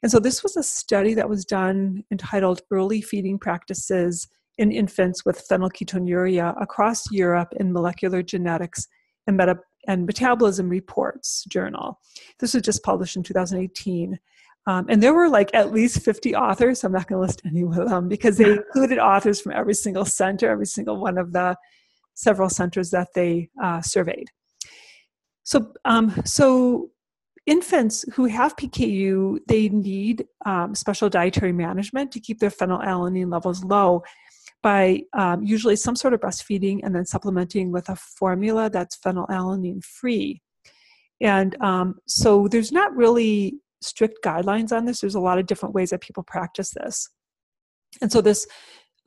And 0.02 0.12
so 0.12 0.20
this 0.20 0.44
was 0.44 0.58
a 0.58 0.64
study 0.64 1.14
that 1.14 1.30
was 1.30 1.46
done 1.46 2.04
entitled 2.12 2.62
Early 2.72 3.02
Feeding 3.02 3.40
Practices 3.40 4.28
in 4.58 4.72
Infants 4.72 5.26
with 5.26 5.48
Phenylketonuria 5.50 6.62
across 6.62 7.10
Europe 7.12 7.54
in 7.60 7.74
Molecular 7.74 8.22
Genetics 8.22 8.88
and, 9.26 9.38
Meta- 9.38 9.60
and 9.88 10.06
Metabolism 10.06 10.70
Reports 10.70 11.46
Journal. 11.48 12.00
This 12.40 12.54
was 12.54 12.64
just 12.64 12.84
published 12.84 13.16
in 13.16 13.24
2018. 13.24 14.20
Um, 14.66 14.86
and 14.88 15.04
there 15.04 15.14
were 15.14 15.30
like 15.30 15.54
at 15.54 15.74
least 15.74 16.02
50 16.02 16.36
authors. 16.36 16.82
So 16.82 16.88
I'm 16.88 16.94
not 16.94 17.08
going 17.08 17.18
to 17.18 17.26
list 17.26 17.42
any 17.46 17.64
of 17.64 17.76
them 17.76 18.08
because 18.08 18.38
they 18.38 18.52
included 18.52 18.98
authors 18.98 19.42
from 19.42 19.52
every 19.52 19.74
single 19.74 20.06
center, 20.06 20.50
every 20.50 20.66
single 20.66 20.98
one 20.98 21.18
of 21.18 21.34
the 21.34 21.56
several 22.14 22.50
centers 22.50 22.92
that 22.92 23.10
they 23.14 23.50
uh, 23.62 23.82
surveyed. 23.82 24.30
So, 25.44 25.74
um, 25.84 26.14
so 26.24 26.92
infants 27.46 28.06
who 28.14 28.26
have 28.26 28.56
PKU, 28.56 29.40
they 29.48 29.68
need 29.70 30.26
um, 30.46 30.76
special 30.76 31.10
dietary 31.10 31.52
management 31.52 32.12
to 32.14 32.20
keep 32.20 32.40
their 32.40 32.50
phenylalanine 32.50 33.32
levels 33.32 33.64
low 33.64 34.04
by 34.62 35.02
um, 35.12 35.44
usually 35.44 35.76
some 35.76 35.96
sort 35.96 36.14
of 36.14 36.22
breastfeeding 36.22 36.80
and 36.84 36.96
then 36.96 37.06
supplementing 37.06 37.72
with 37.72 37.90
a 37.90 37.98
formula 37.98 38.70
that's 38.70 38.98
phenylalanine 38.98 39.84
free. 39.84 40.42
And 41.20 41.62
um, 41.62 41.96
so 42.08 42.48
there's 42.48 42.72
not 42.72 42.96
really 42.96 43.56
strict 43.84 44.24
guidelines 44.24 44.72
on 44.72 44.86
this. 44.86 45.02
There's 45.02 45.16
a 45.16 45.20
lot 45.20 45.40
of 45.40 45.46
different 45.46 45.76
ways 45.76 45.90
that 45.92 46.02
people 46.02 46.24
practice 46.24 46.72
this. 46.72 47.10
And 48.02 48.12
so 48.12 48.22
this 48.22 48.48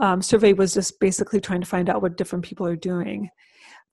um, 0.00 0.22
survey 0.22 0.52
was 0.52 0.74
just 0.74 1.00
basically 1.00 1.40
trying 1.40 1.60
to 1.60 1.66
find 1.66 1.88
out 1.88 2.02
what 2.02 2.16
different 2.16 2.44
people 2.44 2.66
are 2.66 2.76
doing. 2.76 3.30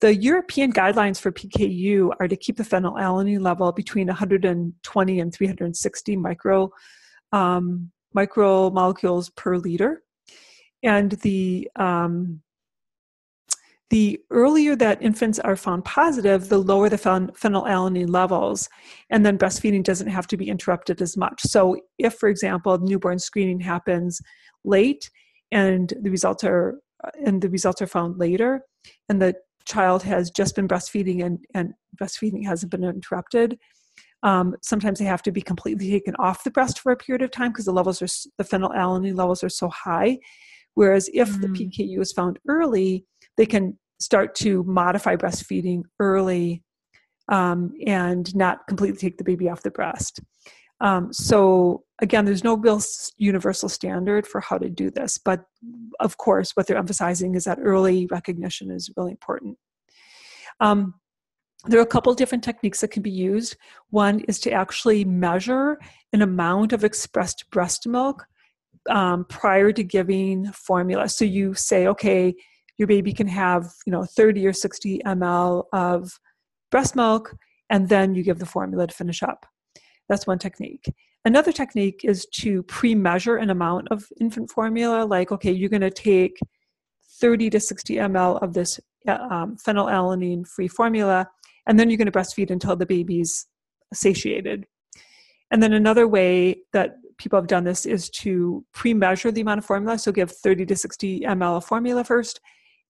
The 0.02 0.16
European 0.16 0.74
guidelines 0.74 1.20
for 1.20 1.32
PKU 1.32 2.12
are 2.20 2.28
to 2.28 2.36
keep 2.36 2.58
the 2.58 2.64
phenylalanine 2.64 3.42
level 3.42 3.72
between 3.72 4.08
120 4.08 5.20
and 5.20 5.34
360 5.34 6.18
micro 6.18 6.70
um, 7.32 7.92
micromolecules 8.16 9.34
per 9.36 9.58
liter. 9.58 10.04
And 10.84 11.12
the 11.12 11.70
um, 11.78 12.42
the 13.94 14.20
earlier 14.32 14.76
that 14.76 15.00
infants 15.04 15.38
are 15.38 15.56
found 15.56 15.86
positive, 15.86 16.50
the 16.50 16.58
lower 16.58 16.90
the 16.90 16.98
phenylalanine 16.98 18.10
levels, 18.10 18.68
and 19.12 19.24
then 19.24 19.38
breastfeeding 19.38 19.84
doesn't 19.84 20.08
have 20.08 20.26
to 20.26 20.36
be 20.36 20.50
interrupted 20.50 21.00
as 21.00 21.16
much. 21.16 21.40
So, 21.44 21.78
if, 22.00 22.16
for 22.16 22.28
example, 22.28 22.76
newborn 22.80 23.20
screening 23.20 23.60
happens 23.60 24.20
late 24.66 25.12
and 25.52 25.94
the 26.02 26.10
results 26.10 26.44
are 26.44 26.80
and 27.24 27.40
the 27.40 27.50
results 27.50 27.84
are 27.84 27.88
found 27.88 28.18
later, 28.18 28.64
and 29.10 29.22
the 29.22 29.36
child 29.66 30.02
has 30.02 30.32
just 30.32 30.56
been 30.56 30.68
breastfeeding 30.68 31.24
and, 31.24 31.46
and 31.54 31.76
breastfeeding 32.02 32.44
hasn't 32.48 32.72
been 32.72 32.84
interrupted. 32.84 33.60
Um, 34.24 34.56
sometimes 34.64 34.98
they 34.98 35.06
have 35.06 35.22
to 35.22 35.32
be 35.32 35.42
completely 35.42 35.92
taken 35.92 36.16
off 36.18 36.44
the 36.44 36.50
breast 36.50 36.80
for 36.80 36.92
a 36.92 36.98
period 36.98 37.22
of 37.22 37.30
time 37.30 37.52
because 37.52 37.66
the 37.66 37.74
levels 37.74 38.02
are 38.02 38.08
the 38.40 38.44
phenylalanine 38.44 39.16
levels 39.16 39.44
are 39.44 39.50
so 39.50 39.70
high. 39.70 40.18
Whereas 40.74 41.12
if 41.14 41.30
mm. 41.30 41.42
the 41.42 41.48
PKU 41.50 42.00
is 42.02 42.12
found 42.12 42.40
early, 42.48 43.06
they 43.38 43.46
can 43.46 43.78
start 44.00 44.36
to 44.36 44.64
modify 44.64 45.16
breastfeeding 45.16 45.84
early 46.00 46.64
um, 47.30 47.72
and 47.86 48.36
not 48.36 48.68
completely 48.68 48.98
take 48.98 49.18
the 49.18 49.24
baby 49.24 49.50
off 49.50 49.64
the 49.64 49.72
breast. 49.72 50.20
Um, 50.82 51.14
so 51.14 51.84
again, 52.02 52.26
there's 52.26 52.44
no 52.44 52.58
real 52.58 52.82
universal 53.18 53.70
standard 53.70 54.28
for 54.28 54.42
how 54.42 54.58
to 54.58 54.70
do 54.70 54.92
this, 54.92 55.18
but 55.18 55.46
of 56.00 56.18
course, 56.18 56.52
what 56.52 56.68
they're 56.68 56.78
emphasizing 56.78 57.36
is 57.36 57.46
that 57.46 57.60
early 57.62 58.08
recognition 58.08 58.70
is 58.70 58.90
really 58.98 59.12
important. 59.12 59.58
Um, 60.60 60.96
there 61.66 61.80
are 61.80 61.84
a 61.84 61.88
couple 61.88 62.14
different 62.14 62.44
techniques 62.44 62.82
that 62.82 62.92
can 62.92 63.02
be 63.02 63.12
used. 63.12 63.56
One 63.90 64.20
is 64.28 64.40
to 64.42 64.52
actually 64.52 65.06
measure 65.06 65.80
an 66.12 66.22
amount 66.22 66.74
of 66.74 66.84
expressed 66.84 67.46
breast 67.52 67.88
milk 67.88 68.26
um, 68.90 69.24
prior 69.30 69.72
to 69.72 69.84
giving 69.84 70.52
formula. 70.52 71.08
So 71.08 71.24
you 71.24 71.54
say, 71.54 71.88
okay, 71.88 72.36
your 72.78 72.88
baby 72.88 73.14
can 73.14 73.28
have 73.28 73.72
you 73.86 73.92
know 73.92 74.04
30 74.04 74.46
or 74.48 74.54
60 74.54 75.02
ml 75.06 75.66
of 75.74 76.20
breast 76.72 76.96
milk, 76.96 77.36
and 77.70 77.90
then 77.90 78.16
you 78.16 78.24
give 78.24 78.40
the 78.40 78.46
formula 78.46 78.88
to 78.88 78.94
finish 78.94 79.24
up. 79.24 79.46
That's 80.10 80.28
one 80.28 80.40
technique. 80.40 80.86
Another 81.26 81.52
technique 81.52 82.02
is 82.04 82.26
to 82.42 82.64
pre 82.64 82.96
measure 82.96 83.38
an 83.38 83.50
amount 83.50 83.88
of 83.92 84.06
infant 84.20 84.50
formula, 84.50 85.06
like, 85.06 85.32
okay, 85.32 85.52
you're 85.52 85.70
going 85.70 85.82
to 85.82 85.90
take 85.90 86.38
30 87.22 87.50
to 87.52 87.60
60 87.60 87.96
ml 87.96 88.42
of 88.42 88.54
this 88.54 88.80
uh, 89.08 89.18
um, 89.30 89.56
phenylalanine 89.56 90.46
free 90.48 90.68
formula, 90.68 91.28
and 91.68 91.80
then 91.80 91.90
you're 91.90 91.98
going 91.98 92.12
to 92.12 92.20
breastfeed 92.20 92.52
until 92.52 92.76
the 92.76 92.86
baby's 92.86 93.48
satiated. 93.94 94.66
And 95.52 95.62
then 95.62 95.74
another 95.74 96.08
way 96.08 96.58
that 96.74 96.96
people 97.18 97.38
have 97.38 97.48
done 97.48 97.64
this 97.64 97.86
is 97.86 98.10
to 98.10 98.66
pre 98.74 98.94
measure 98.94 99.32
the 99.32 99.42
amount 99.42 99.60
of 99.60 99.66
formula. 99.66 99.98
So 100.00 100.12
give 100.12 100.32
30 100.32 100.66
to 100.66 100.76
60 100.76 101.22
ml 101.22 101.58
of 101.58 101.66
formula 101.66 102.04
first, 102.04 102.42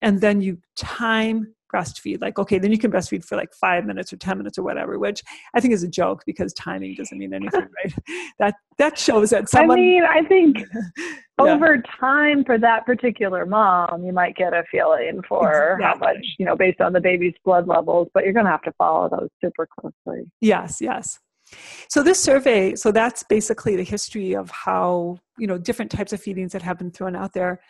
and 0.04 0.20
then 0.20 0.40
you 0.40 0.58
time 0.76 1.52
breastfeed 1.74 2.20
like 2.20 2.38
okay 2.38 2.58
then 2.58 2.70
you 2.70 2.78
can 2.78 2.92
breastfeed 2.92 3.24
for 3.24 3.36
like 3.36 3.52
five 3.52 3.84
minutes 3.84 4.12
or 4.12 4.16
ten 4.16 4.38
minutes 4.38 4.56
or 4.56 4.62
whatever 4.62 4.96
which 4.96 5.22
i 5.56 5.60
think 5.60 5.74
is 5.74 5.82
a 5.82 5.88
joke 5.88 6.22
because 6.24 6.52
timing 6.52 6.94
doesn't 6.94 7.18
mean 7.18 7.34
anything 7.34 7.66
right 7.84 7.94
that 8.38 8.54
that 8.78 8.96
shows 8.96 9.30
that 9.30 9.48
someone 9.48 9.78
i 9.78 9.82
mean 9.82 10.04
i 10.04 10.22
think 10.22 10.58
yeah. 10.96 11.16
over 11.38 11.82
time 11.98 12.44
for 12.44 12.58
that 12.58 12.86
particular 12.86 13.44
mom 13.44 14.04
you 14.04 14.12
might 14.12 14.36
get 14.36 14.52
a 14.52 14.62
feeling 14.70 15.20
for 15.28 15.72
exactly. 15.72 15.84
how 15.84 16.12
much 16.12 16.24
you 16.38 16.46
know 16.46 16.54
based 16.54 16.80
on 16.80 16.92
the 16.92 17.00
baby's 17.00 17.34
blood 17.44 17.66
levels 17.66 18.06
but 18.14 18.22
you're 18.22 18.32
going 18.32 18.46
to 18.46 18.52
have 18.52 18.62
to 18.62 18.72
follow 18.78 19.08
those 19.08 19.28
super 19.42 19.66
closely 19.80 20.24
yes 20.40 20.80
yes 20.80 21.18
so 21.88 22.04
this 22.04 22.22
survey 22.22 22.76
so 22.76 22.92
that's 22.92 23.24
basically 23.24 23.74
the 23.74 23.82
history 23.82 24.34
of 24.34 24.48
how 24.50 25.18
you 25.38 25.46
know 25.46 25.58
different 25.58 25.90
types 25.90 26.12
of 26.12 26.20
feedings 26.22 26.52
that 26.52 26.62
have 26.62 26.78
been 26.78 26.92
thrown 26.92 27.16
out 27.16 27.32
there 27.32 27.60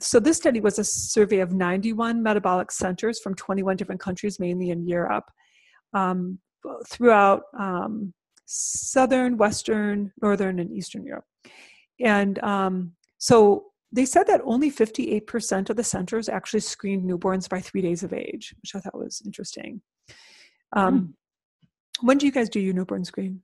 so 0.00 0.18
this 0.20 0.36
study 0.36 0.60
was 0.60 0.78
a 0.78 0.84
survey 0.84 1.40
of 1.40 1.52
91 1.52 2.22
metabolic 2.22 2.70
centers 2.72 3.20
from 3.20 3.34
21 3.34 3.76
different 3.76 4.00
countries, 4.00 4.40
mainly 4.40 4.70
in 4.70 4.86
Europe, 4.86 5.30
um, 5.94 6.38
throughout 6.88 7.42
um, 7.58 8.12
southern, 8.46 9.36
western, 9.36 10.12
northern, 10.22 10.58
and 10.58 10.72
eastern 10.72 11.04
Europe. 11.04 11.24
And 12.00 12.42
um, 12.42 12.92
so 13.18 13.66
they 13.92 14.04
said 14.04 14.26
that 14.28 14.40
only 14.44 14.70
58% 14.70 15.70
of 15.70 15.76
the 15.76 15.84
centers 15.84 16.28
actually 16.28 16.60
screened 16.60 17.08
newborns 17.08 17.48
by 17.48 17.60
three 17.60 17.82
days 17.82 18.02
of 18.02 18.12
age, 18.12 18.54
which 18.62 18.74
I 18.74 18.80
thought 18.80 18.98
was 18.98 19.22
interesting. 19.24 19.80
Um, 20.74 21.00
mm. 21.00 21.12
When 22.02 22.18
do 22.18 22.26
you 22.26 22.32
guys 22.32 22.48
do 22.48 22.60
your 22.60 22.74
newborn 22.74 23.04
screen? 23.04 23.42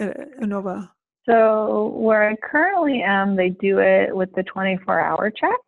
Uh, 0.00 0.12
Inova? 0.40 0.90
So 1.26 1.92
where 1.96 2.28
I 2.28 2.36
currently 2.36 3.02
am, 3.02 3.36
they 3.36 3.50
do 3.50 3.78
it 3.78 4.14
with 4.14 4.30
the 4.34 4.42
24 4.44 5.00
hour 5.00 5.30
check. 5.30 5.60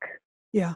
Yeah. 0.53 0.75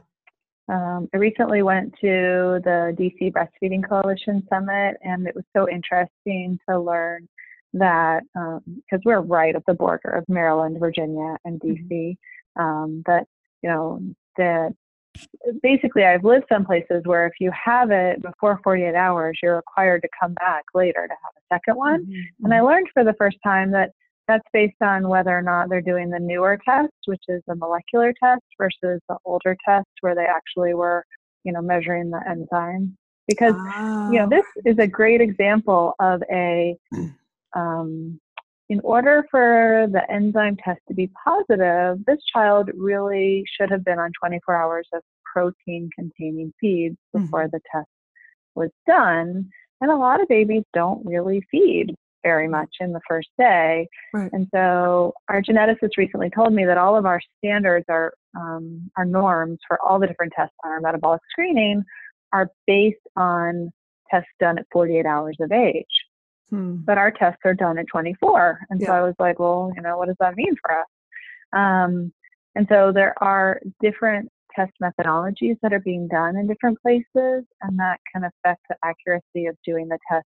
Um, 0.69 1.09
I 1.13 1.19
recently 1.19 1.63
went 1.63 1.93
to 2.01 2.61
the 2.65 2.97
DC 2.99 3.33
Breastfeeding 3.33 3.87
Coalition 3.87 4.47
Summit, 4.49 4.97
and 5.03 5.27
it 5.27 5.35
was 5.35 5.45
so 5.55 5.69
interesting 5.69 6.59
to 6.69 6.79
learn 6.79 7.29
that 7.75 8.23
because 8.35 8.63
um, 8.97 9.03
we're 9.05 9.21
right 9.21 9.55
at 9.55 9.65
the 9.67 9.75
border 9.75 10.11
of 10.11 10.25
Maryland, 10.29 10.79
Virginia, 10.81 11.37
and 11.45 11.61
DC, 11.61 11.87
mm-hmm. 11.91 12.63
um, 12.63 13.03
that 13.07 13.27
you 13.63 13.69
know 13.69 14.01
that 14.39 14.75
basically 15.63 16.05
I've 16.05 16.25
lived 16.25 16.47
some 16.49 16.65
places 16.65 17.03
where 17.05 17.27
if 17.27 17.35
you 17.41 17.53
have 17.53 17.91
it 17.91 18.23
before 18.23 18.61
48 18.65 18.95
hours, 18.95 19.39
you're 19.43 19.57
required 19.57 20.03
to 20.03 20.09
come 20.19 20.35
back 20.35 20.65
later 20.75 21.07
to 21.07 21.13
have 21.13 21.33
a 21.37 21.55
second 21.55 21.77
one. 21.77 22.05
Mm-hmm. 22.05 22.45
And 22.45 22.55
I 22.55 22.59
mm-hmm. 22.59 22.67
learned 22.67 22.89
for 22.95 23.05
the 23.05 23.15
first 23.15 23.37
time 23.45 23.71
that 23.73 23.91
that's 24.27 24.47
based 24.53 24.81
on 24.81 25.09
whether 25.09 25.37
or 25.37 25.43
not 25.43 25.69
they're 25.69 25.81
doing 25.81 26.11
the 26.11 26.19
newer 26.19 26.59
test, 26.65 26.93
which 27.07 27.23
is 27.29 27.43
a 27.49 27.55
molecular 27.55 28.13
test, 28.23 28.43
versus 28.59 29.01
the 29.09 29.17
older 29.25 29.57
test 29.67 29.89
where 30.01 30.15
they 30.15 30.25
actually 30.25 30.75
were, 30.75 31.05
you 31.45 31.53
know, 31.53 31.63
measuring 31.63 32.11
the 32.11 32.21
enzyme. 32.29 32.97
Because 33.27 33.55
you 34.13 34.19
know, 34.19 34.29
this 34.29 34.45
is 34.67 34.79
a 34.79 34.87
great 34.87 35.23
example 35.23 35.95
of 35.99 36.23
a 36.31 36.77
um, 37.57 38.21
in 38.69 38.81
order 38.81 39.27
for 39.31 39.87
the 39.91 40.11
enzyme 40.11 40.57
test 40.57 40.81
to 40.89 40.95
be 40.95 41.11
positive, 41.25 42.05
this 42.07 42.19
child 42.33 42.71
really 42.75 43.45
should 43.47 43.71
have 43.71 43.85
been 43.85 43.99
on 43.99 44.11
24 44.19 44.55
hours 44.55 44.89
of 44.93 45.03
protein 45.25 45.91
containing 45.95 46.53
feeds 46.61 46.97
before 47.13 47.45
mm-hmm. 47.45 47.57
the 47.57 47.61
test 47.71 47.89
was 48.55 48.71
done. 48.87 49.49
And 49.81 49.91
a 49.91 49.97
lot 49.97 50.23
of 50.23 50.29
babies 50.29 50.65
don't 50.73 51.05
really 51.05 51.43
feed 51.51 51.95
very 52.25 52.49
much 52.49 52.71
in 52.81 52.93
the 52.93 53.01
first 53.09 53.29
day. 53.39 53.87
Right. 54.13 54.31
And 54.33 54.49
so 54.53 55.13
our 55.29 55.41
geneticist 55.41 55.97
recently 55.97 56.31
told 56.31 56.53
me 56.53 56.65
that 56.65 56.79
all 56.79 56.97
of 56.97 57.07
our 57.07 57.21
standards, 57.39 57.85
are 57.89 58.13
um, 58.37 58.91
our 58.97 59.05
norms 59.05 59.59
for 59.69 59.81
all 59.81 60.01
the 60.01 60.09
different 60.09 60.33
tests 60.35 60.57
on 60.65 60.73
our 60.73 60.81
metabolic 60.81 61.21
screening 61.31 61.85
are 62.33 62.51
based 62.67 62.97
on 63.17 63.71
tests 64.11 64.29
done 64.41 64.59
at 64.59 64.67
48 64.73 65.07
hours 65.07 65.37
of 65.41 65.53
age. 65.53 65.85
Hmm. 66.51 66.77
But 66.85 66.99
our 66.99 67.11
tests 67.11 67.41
are 67.45 67.55
done 67.55 67.79
at 67.79 67.87
24. 67.87 68.59
And 68.71 68.81
yeah. 68.81 68.87
so 68.89 68.93
I 68.93 69.03
was 69.03 69.15
like, 69.19 69.39
well, 69.39 69.73
you 69.77 69.83
know, 69.83 69.97
what 69.97 70.09
does 70.09 70.17
that 70.21 70.37
mean 70.37 70.55
for 70.61 70.79
us? 70.79 70.87
Um, 71.55 72.13
and 72.57 72.67
so 72.69 72.93
there 72.93 73.15
are 73.23 73.61
different 73.81 74.31
test 74.55 74.73
methodologies 74.83 75.57
that 75.63 75.73
are 75.73 75.81
being 75.81 76.09
done 76.09 76.37
in 76.37 76.47
different 76.47 76.81
places, 76.81 77.45
and 77.63 77.79
that 77.79 77.99
can 78.13 78.25
affect 78.25 78.63
the 78.69 78.77
accuracy 78.85 79.47
of 79.47 79.57
doing 79.65 79.89
the 79.89 79.99
test 80.11 80.27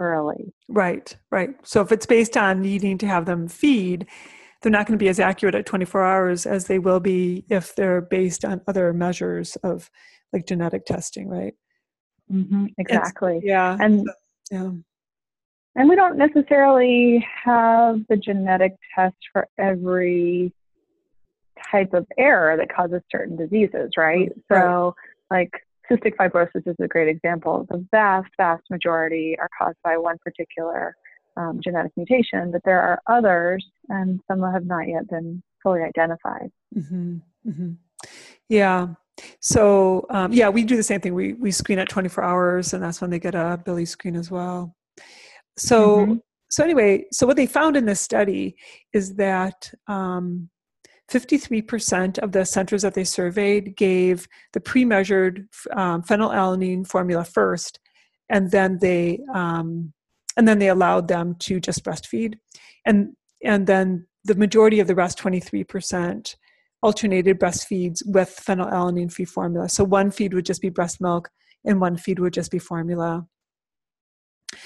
early. 0.00 0.52
Right, 0.68 1.16
right. 1.30 1.50
So 1.64 1.80
if 1.80 1.92
it's 1.92 2.06
based 2.06 2.36
on 2.36 2.60
needing 2.62 2.98
to 2.98 3.06
have 3.06 3.26
them 3.26 3.48
feed, 3.48 4.06
they're 4.60 4.72
not 4.72 4.86
going 4.86 4.98
to 4.98 5.02
be 5.02 5.08
as 5.08 5.20
accurate 5.20 5.54
at 5.54 5.66
24 5.66 6.04
hours 6.04 6.46
as 6.46 6.66
they 6.66 6.78
will 6.78 7.00
be 7.00 7.44
if 7.48 7.74
they're 7.74 8.00
based 8.00 8.44
on 8.44 8.60
other 8.68 8.92
measures 8.92 9.56
of 9.56 9.90
like 10.32 10.46
genetic 10.46 10.86
testing, 10.86 11.28
right? 11.28 11.54
Mm-hmm, 12.32 12.66
exactly. 12.78 13.38
It's, 13.38 13.46
yeah. 13.46 13.76
And 13.80 14.08
yeah. 14.50 14.70
And 15.74 15.88
we 15.88 15.96
don't 15.96 16.18
necessarily 16.18 17.26
have 17.44 18.00
the 18.08 18.16
genetic 18.16 18.76
test 18.94 19.16
for 19.32 19.48
every 19.58 20.52
type 21.70 21.94
of 21.94 22.06
error 22.18 22.56
that 22.56 22.74
causes 22.74 23.00
certain 23.10 23.36
diseases, 23.36 23.92
right? 23.96 24.30
right. 24.50 24.60
So, 24.60 24.94
like 25.30 25.50
cystic 25.90 26.16
fibrosis 26.16 26.66
is 26.66 26.76
a 26.80 26.88
great 26.88 27.08
example. 27.08 27.66
The 27.70 27.86
vast, 27.90 28.28
vast 28.36 28.62
majority 28.70 29.36
are 29.38 29.48
caused 29.58 29.78
by 29.84 29.96
one 29.96 30.18
particular 30.24 30.94
um, 31.36 31.60
genetic 31.62 31.92
mutation, 31.96 32.50
but 32.50 32.62
there 32.64 32.80
are 32.80 33.00
others, 33.06 33.64
and 33.88 34.20
some 34.28 34.42
have 34.42 34.66
not 34.66 34.88
yet 34.88 35.08
been 35.08 35.42
fully 35.62 35.82
identified. 35.82 36.50
Mm-hmm. 36.76 37.16
Mm-hmm. 37.48 37.72
Yeah. 38.48 38.88
So 39.40 40.06
um, 40.10 40.32
yeah, 40.32 40.48
we 40.48 40.64
do 40.64 40.76
the 40.76 40.82
same 40.82 41.00
thing. 41.00 41.14
We 41.14 41.34
we 41.34 41.50
screen 41.50 41.78
at 41.78 41.88
24 41.88 42.24
hours, 42.24 42.72
and 42.74 42.82
that's 42.82 43.00
when 43.00 43.10
they 43.10 43.18
get 43.18 43.34
a 43.34 43.60
bili 43.64 43.86
screen 43.86 44.16
as 44.16 44.30
well. 44.30 44.74
So 45.56 45.98
mm-hmm. 45.98 46.14
so 46.50 46.64
anyway, 46.64 47.06
so 47.12 47.26
what 47.26 47.36
they 47.36 47.46
found 47.46 47.76
in 47.76 47.86
this 47.86 48.00
study 48.00 48.56
is 48.92 49.14
that 49.16 49.72
um, 49.86 50.48
53% 51.12 52.18
of 52.18 52.32
the 52.32 52.44
centers 52.44 52.82
that 52.82 52.94
they 52.94 53.04
surveyed 53.04 53.76
gave 53.76 54.26
the 54.52 54.60
pre-measured 54.60 55.46
um, 55.76 56.02
phenylalanine 56.02 56.86
formula 56.86 57.24
first, 57.24 57.78
and 58.30 58.50
then 58.50 58.78
they 58.80 59.20
um, 59.34 59.92
and 60.36 60.48
then 60.48 60.58
they 60.58 60.68
allowed 60.68 61.08
them 61.08 61.36
to 61.40 61.60
just 61.60 61.84
breastfeed, 61.84 62.34
and 62.86 63.14
and 63.44 63.66
then 63.66 64.06
the 64.24 64.34
majority 64.36 64.80
of 64.80 64.86
the 64.86 64.94
rest, 64.94 65.18
23%, 65.18 66.36
alternated 66.80 67.40
breastfeeds 67.40 68.00
with 68.06 68.40
phenylalanine-free 68.46 69.24
formula. 69.24 69.68
So 69.68 69.82
one 69.82 70.12
feed 70.12 70.32
would 70.32 70.46
just 70.46 70.62
be 70.62 70.68
breast 70.68 71.00
milk, 71.00 71.28
and 71.64 71.80
one 71.80 71.96
feed 71.96 72.20
would 72.20 72.32
just 72.32 72.50
be 72.50 72.58
formula. 72.58 73.26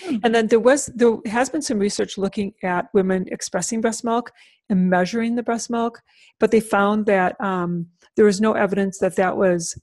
Hmm. 0.03 0.17
And 0.25 0.35
then 0.35 0.47
there 0.49 0.61
was 0.61 0.87
there 0.87 1.17
has 1.27 1.49
been 1.49 1.63
some 1.63 1.79
research 1.79 2.19
looking 2.19 2.55
at 2.63 2.89
women 2.93 3.27
expressing 3.31 3.81
breast 3.81 4.05
milk 4.05 4.33
and 4.69 4.91
measuring 4.91 5.37
the 5.37 5.43
breast 5.43 5.71
milk, 5.71 6.03
but 6.41 6.51
they 6.51 6.61
found 6.61 7.07
that 7.07 7.41
um, 7.41 7.87
there 8.17 8.25
was 8.25 8.41
no 8.41 8.53
evidence 8.55 8.99
that 8.99 9.17
that 9.17 9.37
was 9.37 9.79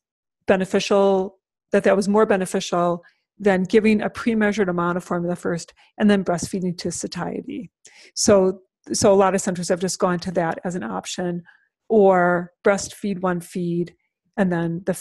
beneficial, 0.45 1.37
that 1.71 1.83
that 1.83 1.95
was 1.95 2.07
more 2.07 2.25
beneficial 2.25 3.03
than 3.39 3.63
giving 3.63 4.01
a 4.01 4.09
pre-measured 4.09 4.69
amount 4.69 4.97
of 4.97 5.03
formula 5.03 5.35
first 5.35 5.73
and 5.97 6.09
then 6.09 6.23
breastfeeding 6.23 6.77
to 6.77 6.91
satiety. 6.91 7.71
So 8.13 8.61
so 8.91 9.13
a 9.13 9.15
lot 9.15 9.33
of 9.33 9.41
centers 9.41 9.69
have 9.69 9.79
just 9.79 9.99
gone 9.99 10.19
to 10.19 10.31
that 10.31 10.59
as 10.65 10.75
an 10.75 10.83
option, 10.83 11.43
or 11.87 12.51
breastfeed 12.65 13.21
one 13.21 13.39
feed 13.39 13.95
and 14.37 14.51
then 14.51 14.81
the, 14.85 14.93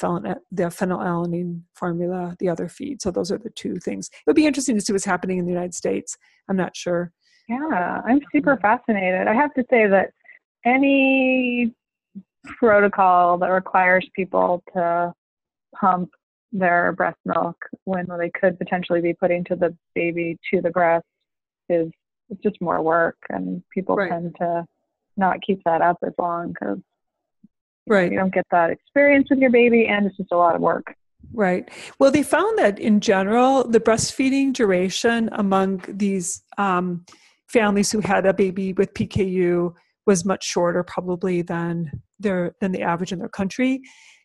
the 0.51 0.64
phenylalanine 0.64 1.62
formula, 1.75 2.37
the 2.38 2.49
other 2.49 2.68
feed. 2.68 3.01
So 3.01 3.11
those 3.11 3.33
are 3.33 3.38
the 3.38 3.51
two 3.51 3.77
things. 3.77 4.11
It 4.12 4.23
would 4.27 4.37
be 4.37 4.47
interesting 4.47 4.77
to 4.77 4.81
see 4.81 4.92
what's 4.92 5.05
happening 5.05 5.38
in 5.38 5.45
the 5.45 5.51
United 5.53 5.75
States. 5.75 6.16
I'm 6.49 6.57
not 6.57 6.77
sure. 6.77 7.12
Yeah, 7.49 8.01
I'm 8.07 8.21
super 8.31 8.57
fascinated. 8.57 9.27
I 9.27 9.35
have 9.35 9.53
to 9.55 9.64
say 9.71 9.87
that 9.87 10.12
any 10.64 11.75
protocol 12.45 13.38
that 13.38 13.49
requires 13.49 14.09
people 14.14 14.62
to 14.75 15.12
pump 15.79 16.11
their 16.53 16.92
breast 16.92 17.18
milk 17.25 17.57
when 17.85 18.07
they 18.18 18.31
could 18.31 18.59
potentially 18.59 19.01
be 19.01 19.14
putting 19.14 19.42
to 19.45 19.57
the 19.57 19.75
baby 19.95 20.38
to 20.53 20.61
the 20.61 20.71
breast 20.71 21.07
is 21.68 21.90
it's 22.29 22.42
just 22.42 22.61
more 22.61 22.83
work 22.83 23.16
and 23.31 23.62
people 23.73 23.97
right. 23.97 24.11
tend 24.11 24.35
to 24.38 24.64
not 25.16 25.40
keep 25.42 25.62
that 25.64 25.81
up 25.81 25.97
as 26.05 26.12
long 26.18 26.49
because 26.49 26.79
Right. 27.87 28.12
You 28.12 28.18
don't 28.18 28.33
get 28.33 28.47
that 28.51 28.71
experience 28.71 29.29
with 29.31 29.40
your 29.40 29.51
baby, 29.51 29.87
and 29.87 30.07
it's 30.07 30.16
just 30.16 30.33
a 30.33 30.37
lot 30.37 30.55
of 30.55 30.61
work. 30.61 30.95
Right. 31.33 31.68
Well, 31.99 32.11
they 32.11 32.23
found 32.23 32.59
that 32.59 32.79
in 32.79 33.01
general, 33.01 33.66
the 33.66 33.81
breastfeeding 33.81 34.53
duration 34.53 35.29
among 35.33 35.83
these 35.88 36.42
um, 36.59 37.05
families 37.49 37.90
who 37.90 38.01
had 38.01 38.27
a 38.27 38.35
baby 38.35 38.73
with 38.73 38.92
PKU 38.95 39.75
was 40.07 40.25
much 40.25 40.45
shorter, 40.45 40.83
probably 40.83 41.42
than 41.42 41.90
their 42.18 42.55
than 42.61 42.73
the 42.73 42.83
average 42.83 43.12
in 43.12 43.18
their 43.18 43.29
country. 43.29 43.81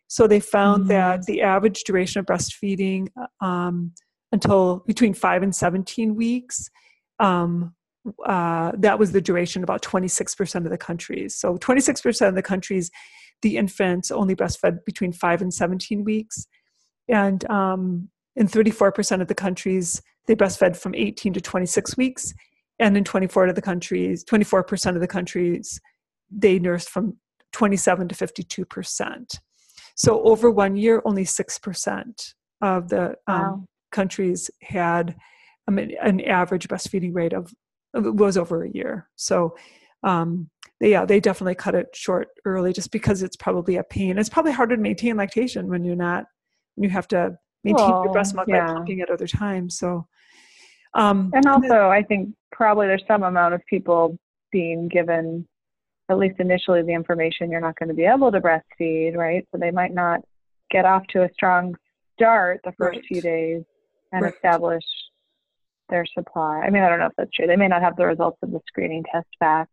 So 0.08 0.28
they 0.28 0.40
found 0.40 0.84
mm-hmm. 0.84 0.90
that 0.90 1.26
the 1.26 1.42
average 1.42 1.84
duration 1.84 2.20
of 2.20 2.26
breastfeeding 2.26 3.08
um, 3.42 3.94
until 4.32 4.84
between 4.86 5.14
five 5.14 5.44
and 5.44 5.56
seventeen 5.56 6.16
weeks. 6.16 6.70
Um, 7.20 7.74
uh, 8.26 8.72
that 8.78 8.98
was 8.98 9.12
the 9.12 9.20
duration 9.20 9.64
about 9.64 9.82
26% 9.82 10.64
of 10.64 10.70
the 10.70 10.78
countries. 10.78 11.36
So 11.36 11.58
26% 11.58 12.30
of 12.30 12.36
the 12.36 12.42
countries 12.42 12.90
the 13.42 13.58
infant 13.58 14.12
only 14.12 14.36
breastfed 14.36 14.86
between 14.86 15.12
5 15.12 15.42
and 15.42 15.54
17 15.54 16.04
weeks. 16.04 16.48
And 17.08 17.50
um, 17.50 18.10
in 18.36 18.48
34% 18.48 19.22
of 19.22 19.28
the 19.28 19.36
countries, 19.36 20.02
they 20.28 20.36
breastfed 20.36 20.78
from 20.78 20.96
18 20.96 21.34
to 21.34 21.42
26 21.42 21.98
weeks. 21.98 22.34
And 22.80 22.98
in 22.98 23.04
24 23.04 23.48
of 23.48 23.56
the 23.56 23.62
countries, 23.62 24.24
24% 24.26 24.96
of 24.96 25.02
the 25.02 25.08
countries, 25.08 25.80
they 26.30 26.60
nursed 26.60 26.90
from 26.90 27.18
27 27.54 28.10
to 28.10 28.16
52%. 28.16 29.40
So 29.96 30.22
over 30.24 30.52
one 30.52 30.76
year, 30.76 31.02
only 31.06 31.24
6% 31.24 32.34
of 32.62 32.90
the 32.90 33.16
um, 33.28 33.42
wow. 33.42 33.64
countries 33.92 34.52
had 34.62 35.16
um, 35.68 35.78
an 35.80 36.22
average 36.22 36.68
breastfeeding 36.68 37.16
rate 37.16 37.34
of 37.34 37.54
was 37.94 38.38
over 38.38 38.64
a 38.64 38.70
year. 38.70 39.10
So 39.16 39.56
um, 40.04 40.50
they, 40.80 40.92
yeah, 40.92 41.06
they 41.06 41.20
definitely 41.20 41.56
cut 41.56 41.76
it 41.76 41.88
short 41.94 42.30
early 42.46 42.74
just 42.74 42.92
because 42.92 43.24
it's 43.24 43.36
probably 43.36 43.78
a 43.78 43.84
pain. 43.84 44.18
It's 44.18 44.30
probably 44.30 44.52
harder 44.52 44.76
to 44.76 44.82
maintain 44.82 45.18
lactation 45.18 45.68
when 45.68 45.84
you're 45.84 45.96
not, 45.96 46.26
when 46.76 46.84
you 46.84 46.90
have 46.90 47.08
to 47.10 47.38
maintain 47.64 47.90
your 47.90 48.12
breast 48.12 48.36
milk 48.36 48.48
yeah. 48.48 48.68
by 48.68 48.74
pumping 48.74 49.02
at 49.02 49.10
other 49.10 49.28
times. 49.28 49.78
So, 49.78 50.08
um, 50.94 51.32
and 51.34 51.46
also, 51.46 51.68
then, 51.68 51.78
I 51.78 52.04
think 52.04 52.30
probably 52.52 52.88
there's 52.88 53.04
some 53.08 53.24
amount 53.24 53.54
of 53.54 53.62
people 53.70 54.18
being 54.52 54.88
given, 54.88 55.48
at 56.10 56.18
least 56.18 56.40
initially, 56.40 56.82
the 56.82 56.94
information 56.94 57.52
you're 57.52 57.62
not 57.62 57.78
going 57.78 57.90
to 57.90 57.96
be 57.96 58.06
able 58.06 58.32
to 58.32 58.40
breastfeed, 58.40 59.16
right? 59.16 59.46
So 59.52 59.58
they 59.60 59.72
might 59.72 59.94
not 59.94 60.22
get 60.70 60.86
off 60.86 61.06
to 61.08 61.24
a 61.24 61.30
strong 61.34 61.76
start 62.14 62.62
the 62.64 62.72
first 62.78 62.98
right. 62.98 63.06
few 63.08 63.22
days 63.22 63.64
and 64.12 64.22
right. 64.22 64.34
establish 64.34 64.84
their 65.90 66.06
supply. 66.06 66.62
I 66.66 66.70
mean, 66.70 66.84
I 66.84 66.90
don't 66.90 67.00
know 67.00 67.06
if 67.08 67.14
that's 67.18 67.32
true. 67.32 67.48
They 67.48 67.56
may 67.56 67.68
not 67.68 67.82
have 67.82 67.96
the 67.96 68.06
results 68.06 68.38
of 68.44 68.52
the 68.52 68.60
screening 68.68 69.04
test 69.12 69.28
back 69.40 69.70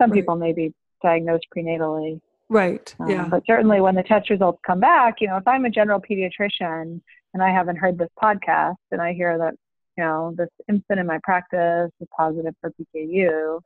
Some 0.00 0.10
Right. 0.10 0.20
people 0.20 0.36
may 0.36 0.52
be 0.52 0.74
diagnosed 1.02 1.46
prenatally. 1.56 2.20
Right. 2.48 2.94
Um, 3.00 3.08
yeah. 3.08 3.28
But 3.28 3.42
certainly 3.46 3.80
when 3.80 3.94
the 3.94 4.02
test 4.02 4.30
results 4.30 4.60
come 4.66 4.80
back, 4.80 5.20
you 5.20 5.28
know, 5.28 5.36
if 5.36 5.46
I'm 5.46 5.64
a 5.64 5.70
general 5.70 6.00
pediatrician 6.00 7.00
and 7.32 7.42
I 7.42 7.50
haven't 7.50 7.76
heard 7.76 7.98
this 7.98 8.10
podcast 8.22 8.76
and 8.90 9.00
I 9.00 9.12
hear 9.12 9.38
that, 9.38 9.54
you 9.96 10.04
know, 10.04 10.34
this 10.36 10.48
infant 10.68 11.00
in 11.00 11.06
my 11.06 11.18
practice 11.22 11.90
is 12.00 12.08
positive 12.16 12.54
for 12.60 12.72
PKU, 12.72 13.60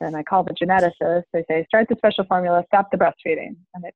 then 0.00 0.14
I 0.14 0.22
call 0.22 0.44
the 0.44 0.52
geneticist. 0.54 1.24
They 1.32 1.44
say, 1.48 1.64
start 1.68 1.88
the 1.88 1.96
special 1.96 2.24
formula, 2.24 2.64
stop 2.66 2.90
the 2.90 2.98
breastfeeding. 2.98 3.56
And 3.74 3.84
it, 3.84 3.94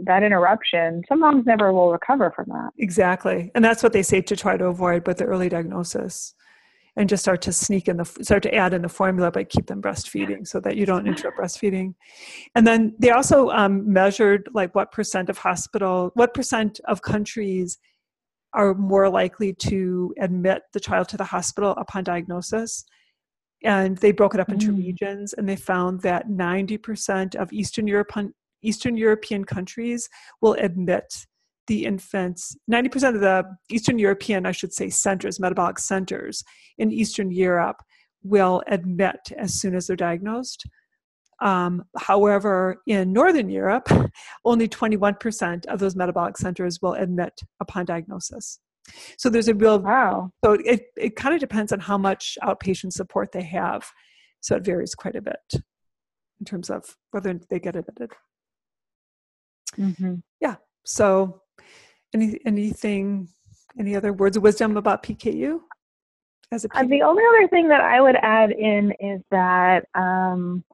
that 0.00 0.22
interruption, 0.22 1.02
some 1.08 1.20
moms 1.20 1.46
never 1.46 1.72
will 1.72 1.90
recover 1.90 2.32
from 2.36 2.46
that. 2.50 2.70
Exactly. 2.78 3.50
And 3.54 3.64
that's 3.64 3.82
what 3.82 3.92
they 3.92 4.02
say 4.02 4.20
to 4.20 4.36
try 4.36 4.56
to 4.56 4.66
avoid 4.66 5.06
with 5.06 5.18
the 5.18 5.24
early 5.24 5.48
diagnosis 5.48 6.34
and 6.98 7.08
just 7.08 7.22
start 7.22 7.40
to 7.40 7.52
sneak 7.52 7.86
in 7.86 7.96
the 7.96 8.04
start 8.04 8.42
to 8.42 8.54
add 8.54 8.74
in 8.74 8.82
the 8.82 8.88
formula 8.88 9.30
but 9.30 9.48
keep 9.48 9.66
them 9.66 9.80
breastfeeding 9.80 10.46
so 10.46 10.60
that 10.60 10.76
you 10.76 10.84
don't 10.84 11.06
interrupt 11.06 11.38
breastfeeding 11.38 11.94
and 12.54 12.66
then 12.66 12.94
they 12.98 13.10
also 13.10 13.48
um, 13.50 13.90
measured 13.90 14.48
like 14.52 14.74
what 14.74 14.90
percent 14.90 15.30
of 15.30 15.38
hospital 15.38 16.10
what 16.14 16.34
percent 16.34 16.80
of 16.88 17.00
countries 17.00 17.78
are 18.52 18.74
more 18.74 19.08
likely 19.08 19.54
to 19.54 20.12
admit 20.20 20.62
the 20.72 20.80
child 20.80 21.08
to 21.08 21.16
the 21.16 21.24
hospital 21.24 21.70
upon 21.78 22.02
diagnosis 22.02 22.84
and 23.62 23.98
they 23.98 24.12
broke 24.12 24.34
it 24.34 24.40
up 24.40 24.48
into 24.50 24.72
Mm. 24.72 24.78
regions 24.78 25.32
and 25.32 25.48
they 25.48 25.56
found 25.56 26.02
that 26.02 26.28
90% 26.28 27.36
of 27.36 27.52
eastern 27.52 27.86
european 27.86 28.34
eastern 28.62 28.96
european 28.96 29.44
countries 29.44 30.08
will 30.40 30.54
admit 30.54 31.26
the 31.68 31.84
infants 31.84 32.56
90% 32.70 33.14
of 33.14 33.20
the 33.20 33.44
eastern 33.70 33.98
european 33.98 34.46
i 34.46 34.52
should 34.52 34.72
say 34.72 34.90
centers 34.90 35.38
metabolic 35.38 35.78
centers 35.78 36.42
in 36.78 36.90
eastern 36.90 37.30
europe 37.30 37.76
will 38.24 38.62
admit 38.66 39.20
as 39.38 39.54
soon 39.60 39.74
as 39.76 39.86
they're 39.86 39.96
diagnosed 39.96 40.64
um, 41.40 41.84
however 41.96 42.82
in 42.86 43.12
northern 43.12 43.48
europe 43.48 43.88
only 44.44 44.68
21% 44.68 45.66
of 45.66 45.78
those 45.78 45.94
metabolic 45.94 46.36
centers 46.36 46.80
will 46.82 46.94
admit 46.94 47.38
upon 47.60 47.84
diagnosis 47.84 48.58
so 49.18 49.28
there's 49.30 49.48
a 49.48 49.54
real 49.54 49.78
Wow. 49.78 50.30
so 50.44 50.52
it, 50.64 50.82
it 50.96 51.14
kind 51.16 51.34
of 51.34 51.40
depends 51.40 51.72
on 51.72 51.80
how 51.80 51.98
much 51.98 52.36
outpatient 52.42 52.92
support 52.92 53.30
they 53.32 53.42
have 53.42 53.88
so 54.40 54.56
it 54.56 54.64
varies 54.64 54.94
quite 54.94 55.14
a 55.16 55.22
bit 55.22 55.36
in 56.40 56.44
terms 56.46 56.70
of 56.70 56.96
whether 57.12 57.38
they 57.50 57.60
get 57.60 57.76
admitted 57.76 58.10
hmm 59.76 60.14
Yeah. 60.40 60.56
so 60.84 61.42
any 62.14 62.38
anything 62.44 63.28
any 63.78 63.94
other 63.94 64.12
words 64.12 64.36
of 64.36 64.42
wisdom 64.42 64.76
about 64.76 65.02
pku 65.02 65.60
as 66.52 66.64
a 66.64 66.68
Uh, 66.74 66.84
the 66.84 67.02
only 67.02 67.22
other 67.28 67.48
thing 67.48 67.68
that 67.68 67.80
I 67.80 68.00
would 68.00 68.16
add 68.16 68.50
in 68.52 68.92
is 69.00 69.20
that, 69.30 69.86
um, 69.94 70.64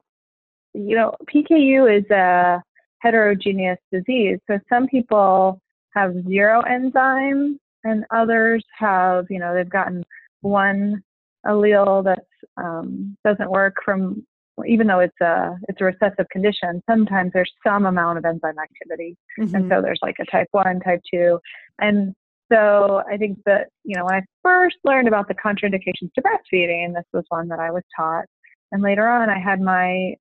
you 0.73 0.95
know, 0.95 1.15
PKU 1.27 1.99
is 1.99 2.09
a 2.11 2.61
heterogeneous 2.99 3.79
disease. 3.91 4.39
So 4.47 4.59
some 4.69 4.87
people 4.87 5.61
have 5.93 6.13
zero 6.27 6.61
enzyme, 6.61 7.59
and 7.83 8.05
others 8.11 8.63
have, 8.77 9.25
you 9.29 9.39
know, 9.39 9.53
they've 9.53 9.69
gotten 9.69 10.03
one 10.41 11.03
allele 11.45 12.03
that 12.03 12.25
um, 12.57 13.15
doesn't 13.23 13.49
work 13.49 13.75
from, 13.83 14.25
even 14.67 14.87
though 14.87 14.99
it's 14.99 15.19
a 15.21 15.57
it's 15.67 15.81
a 15.81 15.85
recessive 15.85 16.27
condition. 16.31 16.81
Sometimes 16.89 17.31
there's 17.33 17.51
some 17.65 17.85
amount 17.85 18.17
of 18.17 18.25
enzyme 18.25 18.55
activity. 18.57 19.17
And 19.37 19.49
Mhm. 19.49 19.69
so 19.69 19.81
there's 19.81 19.99
like 20.01 20.15
a 20.19 20.25
type 20.25 20.47
one, 20.51 20.79
type 20.79 21.01
two. 21.11 21.39
And 21.79 22.15
so 22.51 23.03
I 23.09 23.17
think 23.17 23.39
that, 23.45 23.69
you 23.83 23.97
know, 23.97 24.05
when 24.05 24.15
I 24.15 24.23
first 24.43 24.77
learned 24.83 25.07
about 25.07 25.27
the 25.27 25.33
contraindications 25.35 26.13
to 26.13 26.21
breastfeeding, 26.21 26.93
this 26.93 27.05
was 27.11 27.25
one 27.29 27.47
that 27.49 27.59
I 27.59 27.71
was 27.71 27.83
taught. 27.95 28.25
And 28.71 28.81
later 28.81 29.07
on, 29.07 29.29
I 29.29 29.39
had 29.39 29.59
my 29.59 30.15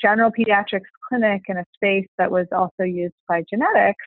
general 0.00 0.30
pediatrics 0.30 0.90
clinic 1.08 1.42
in 1.48 1.56
a 1.58 1.64
space 1.74 2.06
that 2.18 2.30
was 2.30 2.46
also 2.52 2.84
used 2.84 3.14
by 3.28 3.42
genetics. 3.50 4.04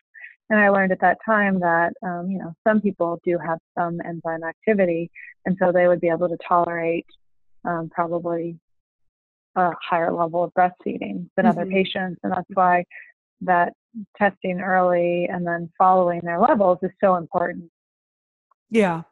And 0.50 0.60
I 0.60 0.70
learned 0.70 0.92
at 0.92 1.02
that 1.02 1.18
time 1.26 1.60
that, 1.62 1.94
um, 2.04 2.30
you 2.30 2.38
know, 2.38 2.54
some 2.68 2.80
people 2.80 3.20
do 3.24 3.38
have 3.38 3.60
some 3.78 4.00
enzyme 4.06 4.44
activity. 4.44 5.10
And 5.46 5.58
so 5.60 5.72
they 5.72 5.88
would 5.88 6.02
be 6.02 6.10
able 6.10 6.30
to 6.30 6.38
tolerate 6.48 7.08
um, 7.66 7.90
probably 7.90 8.60
a 9.56 9.72
higher 9.82 10.12
level 10.12 10.44
of 10.44 10.54
breastfeeding 10.54 11.30
than 11.36 11.46
other 11.46 11.66
Mhm. 11.66 11.72
patients. 11.72 12.20
And 12.24 12.32
that's 12.32 12.50
why 12.54 12.86
that 13.42 13.74
testing 14.18 14.60
early 14.62 15.28
and 15.28 15.46
then 15.46 15.72
following 15.78 16.22
their 16.22 16.40
levels 16.40 16.80
is 16.82 16.92
so 17.00 17.16
important. 17.16 17.72
Yeah, 18.70 19.04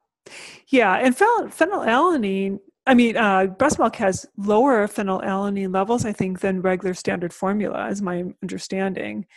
yeah, 0.68 0.96
and 0.96 1.16
phen- 1.16 1.50
phenylalanine. 1.50 2.60
I 2.88 2.96
mean, 2.96 3.16
uh, 3.16 3.46
breast 3.46 3.78
milk 3.78 3.96
has 3.98 4.26
lower 4.38 4.88
phenylalanine 4.88 5.72
levels, 5.74 6.04
I 6.04 6.14
think, 6.14 6.40
than 6.40 6.62
regular 6.62 6.96
standard 6.96 7.34
formula, 7.34 7.88
is 7.90 8.02
my 8.02 8.24
understanding. 8.42 9.28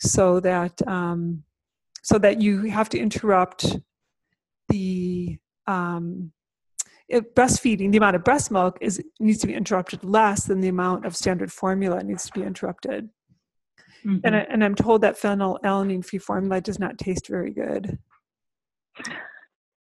So 0.00 0.40
that 0.40 0.86
um, 0.88 1.44
so 2.02 2.18
that 2.18 2.40
you 2.40 2.62
have 2.62 2.88
to 2.90 2.98
interrupt 2.98 3.76
the 4.68 5.38
um, 5.66 6.32
breastfeeding. 7.10 7.90
The 7.90 7.98
amount 7.98 8.16
of 8.16 8.24
breast 8.24 8.50
milk 8.50 8.78
is 8.80 9.02
needs 9.18 9.40
to 9.40 9.46
be 9.46 9.54
interrupted 9.54 10.04
less 10.04 10.44
than 10.44 10.60
the 10.60 10.68
amount 10.68 11.06
of 11.06 11.16
standard 11.16 11.52
formula 11.52 12.02
needs 12.02 12.26
to 12.26 12.32
be 12.32 12.42
interrupted. 12.42 13.08
And, 14.02 14.22
mm-hmm. 14.22 14.34
I, 14.34 14.40
and 14.50 14.64
I'm 14.64 14.74
told 14.74 15.02
that 15.02 15.20
phenylalanine 15.20 16.04
free 16.04 16.18
formula 16.18 16.60
does 16.60 16.78
not 16.78 16.96
taste 16.96 17.26
very 17.28 17.52
good. 17.52 17.98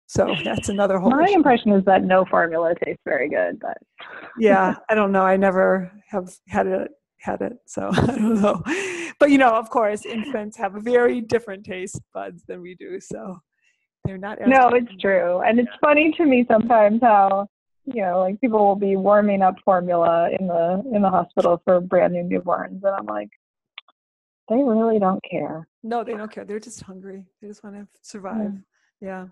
So 0.08 0.36
that's 0.44 0.70
another 0.70 0.98
whole. 0.98 1.12
My 1.12 1.26
issue. 1.26 1.36
impression 1.36 1.72
is 1.72 1.86
that 1.86 2.04
no 2.04 2.26
formula 2.26 2.74
tastes 2.84 3.02
very 3.06 3.30
good, 3.30 3.60
but 3.60 3.78
yeah 4.40 4.76
i 4.90 4.96
don't 4.96 5.12
know 5.12 5.24
i 5.24 5.38
never 5.38 5.92
have 6.08 6.32
had 6.48 6.68
it 6.68 6.92
had 7.20 7.42
it 7.42 7.54
so 7.66 7.90
i 7.94 8.06
don't 8.06 8.42
know 8.42 8.62
but 9.20 9.30
you 9.30 9.38
know 9.38 9.50
of 9.50 9.70
course 9.70 10.06
infants 10.06 10.58
have 10.58 10.74
very 10.78 11.22
different 11.22 11.66
taste 11.66 12.00
buds 12.14 12.44
than 12.48 12.62
we 12.62 12.76
do 12.76 13.00
so 13.00 13.38
they're 14.06 14.18
not 14.18 14.40
no, 14.46 14.70
it's 14.70 14.92
true. 15.02 15.42
And 15.42 15.60
it's 15.60 15.70
funny 15.82 16.14
to 16.18 16.26
me 16.26 16.46
sometimes 16.50 17.02
how 17.02 17.48
you 17.86 18.02
know, 18.04 18.20
like 18.20 18.40
people 18.40 18.60
will 18.60 18.76
be 18.76 18.96
warming 18.96 19.42
up 19.42 19.56
formula 19.66 20.30
in 20.40 20.48
the 20.48 20.84
in 20.94 21.02
the 21.02 21.10
hospital 21.10 21.62
for 21.66 21.80
brand 21.82 22.14
new 22.14 22.24
newborns, 22.24 22.84
and 22.84 22.96
I'm 22.98 23.06
like, 23.06 23.30
they 24.48 24.56
really 24.56 25.00
don't 25.00 25.24
care. 25.30 25.68
no 25.84 26.04
they 26.04 26.14
don't 26.14 26.32
care. 26.32 26.46
They're 26.46 26.60
just 26.60 26.82
hungry. 26.82 27.26
They 27.42 27.48
just 27.48 27.64
want 27.64 27.76
to 27.76 27.88
survive. 28.02 28.54
Yeah. 29.02 29.28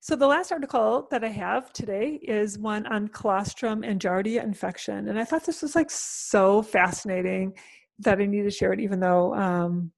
So 0.00 0.16
the 0.16 0.26
last 0.26 0.52
article 0.52 1.06
that 1.10 1.24
i 1.24 1.28
have 1.28 1.72
today 1.72 2.18
is 2.22 2.58
one 2.58 2.86
on 2.86 3.08
colostrum 3.08 3.82
and 3.82 4.00
giardia 4.00 4.42
infection 4.42 5.08
and 5.08 5.18
i 5.18 5.24
thought 5.24 5.44
this 5.44 5.60
was 5.60 5.74
like 5.74 5.90
so 5.90 6.62
fascinating 6.62 7.52
that 7.98 8.20
i 8.20 8.24
need 8.24 8.44
to 8.44 8.50
share 8.50 8.72
it 8.72 8.80
even 8.80 9.00
though 9.00 9.34
um, 9.34 9.90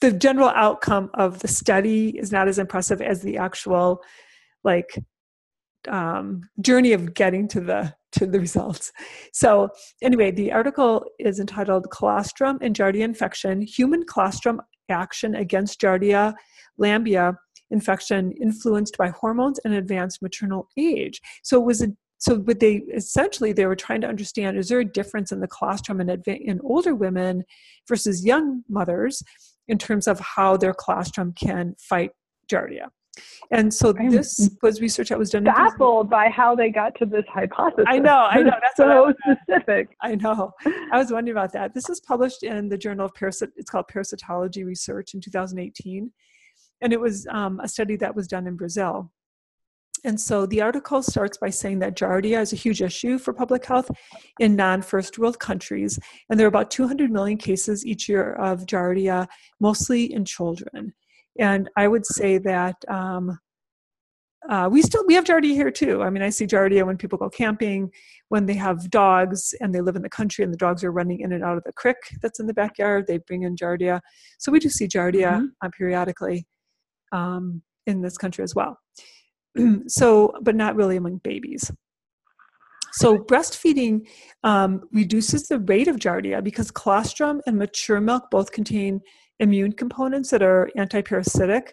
the 0.00 0.12
general 0.12 0.48
outcome 0.50 1.10
of 1.14 1.40
the 1.40 1.48
study 1.48 2.18
is 2.18 2.32
not 2.32 2.48
as 2.48 2.58
impressive 2.58 3.00
as 3.02 3.22
the 3.22 3.36
actual 3.36 4.02
like 4.64 4.98
um, 5.88 6.42
journey 6.60 6.92
of 6.92 7.14
getting 7.14 7.48
to 7.48 7.60
the 7.60 7.94
to 8.12 8.26
the 8.26 8.40
results. 8.40 8.92
So 9.32 9.68
anyway, 10.02 10.32
the 10.32 10.52
article 10.52 11.04
is 11.18 11.38
entitled 11.38 11.90
"Colostrum 11.90 12.58
and 12.60 12.74
Giardia 12.74 13.04
Infection: 13.04 13.62
Human 13.62 14.04
Colostrum 14.04 14.60
Action 14.88 15.34
Against 15.34 15.80
Giardia 15.80 16.34
Lamblia 16.78 17.36
Infection 17.70 18.32
Influenced 18.32 18.96
by 18.98 19.08
Hormones 19.10 19.60
and 19.64 19.74
Advanced 19.74 20.22
Maternal 20.22 20.68
Age." 20.76 21.20
So 21.42 21.60
it 21.60 21.64
was 21.64 21.82
a 21.82 21.88
so 22.18 22.36
what 22.36 22.60
they 22.60 22.82
essentially 22.94 23.52
they 23.52 23.64
were 23.64 23.76
trying 23.76 24.02
to 24.02 24.06
understand 24.06 24.58
is 24.58 24.68
there 24.68 24.80
a 24.80 24.84
difference 24.84 25.32
in 25.32 25.40
the 25.40 25.48
colostrum 25.48 26.02
in, 26.02 26.10
in 26.26 26.60
older 26.62 26.94
women 26.94 27.44
versus 27.88 28.24
young 28.24 28.62
mothers 28.68 29.22
in 29.70 29.78
terms 29.78 30.06
of 30.06 30.20
how 30.20 30.56
their 30.56 30.74
colostrum 30.74 31.32
can 31.32 31.74
fight 31.78 32.10
giardia 32.50 32.88
and 33.50 33.72
so 33.72 33.94
I'm 33.98 34.10
this 34.10 34.50
was 34.62 34.80
research 34.80 35.08
that 35.08 35.18
was 35.18 35.30
done. 35.30 35.44
Baffled 35.44 36.08
by 36.08 36.28
how 36.28 36.54
they 36.54 36.70
got 36.70 36.94
to 36.96 37.06
this 37.06 37.24
hypothesis. 37.28 37.84
I 37.88 37.98
know, 37.98 38.28
I 38.30 38.42
know, 38.42 38.52
that's 38.62 38.78
what 38.78 38.90
I 38.90 38.94
so 38.94 39.06
was 39.06 39.14
specific. 39.46 39.96
I 40.02 40.14
know. 40.14 40.52
I 40.92 40.98
was 40.98 41.10
wondering 41.10 41.36
about 41.36 41.52
that. 41.54 41.74
This 41.74 41.88
was 41.88 42.00
published 42.00 42.42
in 42.42 42.68
the 42.68 42.78
Journal 42.78 43.06
of 43.06 43.12
Parasit. 43.14 43.48
It's 43.56 43.70
called 43.70 43.86
Parasitology 43.92 44.64
Research 44.64 45.14
in 45.14 45.20
2018, 45.20 46.10
and 46.80 46.92
it 46.92 47.00
was 47.00 47.26
um, 47.30 47.60
a 47.60 47.68
study 47.68 47.96
that 47.96 48.14
was 48.14 48.28
done 48.28 48.46
in 48.46 48.56
Brazil. 48.56 49.10
And 50.04 50.20
so 50.20 50.46
the 50.46 50.60
article 50.62 51.02
starts 51.02 51.38
by 51.38 51.50
saying 51.50 51.78
that 51.80 51.96
Giardia 51.96 52.40
is 52.40 52.52
a 52.52 52.56
huge 52.56 52.82
issue 52.82 53.18
for 53.18 53.32
public 53.32 53.64
health 53.66 53.90
in 54.38 54.56
non-first 54.56 55.18
world 55.18 55.38
countries, 55.38 55.98
and 56.28 56.38
there 56.38 56.46
are 56.46 56.48
about 56.48 56.70
200 56.70 57.10
million 57.10 57.38
cases 57.38 57.84
each 57.84 58.08
year 58.08 58.32
of 58.34 58.66
Giardia, 58.66 59.26
mostly 59.60 60.12
in 60.12 60.24
children. 60.24 60.94
And 61.38 61.68
I 61.76 61.88
would 61.88 62.06
say 62.06 62.38
that 62.38 62.76
um, 62.88 63.38
uh, 64.48 64.68
we 64.72 64.80
still 64.80 65.04
we 65.06 65.14
have 65.14 65.24
Giardia 65.24 65.52
here 65.52 65.70
too. 65.70 66.02
I 66.02 66.08
mean, 66.10 66.22
I 66.22 66.30
see 66.30 66.46
Giardia 66.46 66.86
when 66.86 66.96
people 66.96 67.18
go 67.18 67.28
camping, 67.28 67.90
when 68.30 68.46
they 68.46 68.54
have 68.54 68.90
dogs 68.90 69.54
and 69.60 69.74
they 69.74 69.82
live 69.82 69.96
in 69.96 70.02
the 70.02 70.08
country 70.08 70.42
and 70.44 70.52
the 70.52 70.56
dogs 70.58 70.82
are 70.82 70.92
running 70.92 71.20
in 71.20 71.32
and 71.32 71.44
out 71.44 71.58
of 71.58 71.64
the 71.64 71.72
creek 71.74 71.96
that's 72.22 72.40
in 72.40 72.46
the 72.46 72.54
backyard. 72.54 73.06
They 73.06 73.18
bring 73.18 73.42
in 73.42 73.54
Giardia, 73.54 74.00
so 74.38 74.50
we 74.50 74.58
do 74.58 74.70
see 74.70 74.88
Giardia 74.88 75.40
Mhm. 75.40 75.48
uh, 75.62 75.68
periodically 75.76 76.46
um, 77.12 77.62
in 77.86 78.00
this 78.00 78.16
country 78.16 78.42
as 78.42 78.54
well. 78.54 78.78
so, 79.86 80.32
but 80.42 80.56
not 80.56 80.76
really 80.76 80.96
among 80.96 81.18
babies. 81.18 81.70
So, 82.92 83.18
breastfeeding 83.18 84.08
um, 84.42 84.82
reduces 84.92 85.46
the 85.46 85.60
rate 85.60 85.88
of 85.88 85.96
giardia 85.96 86.42
because 86.42 86.70
colostrum 86.70 87.40
and 87.46 87.56
mature 87.56 88.00
milk 88.00 88.24
both 88.30 88.50
contain 88.52 89.00
immune 89.38 89.72
components 89.72 90.30
that 90.30 90.42
are 90.42 90.70
antiparasitic 90.76 91.70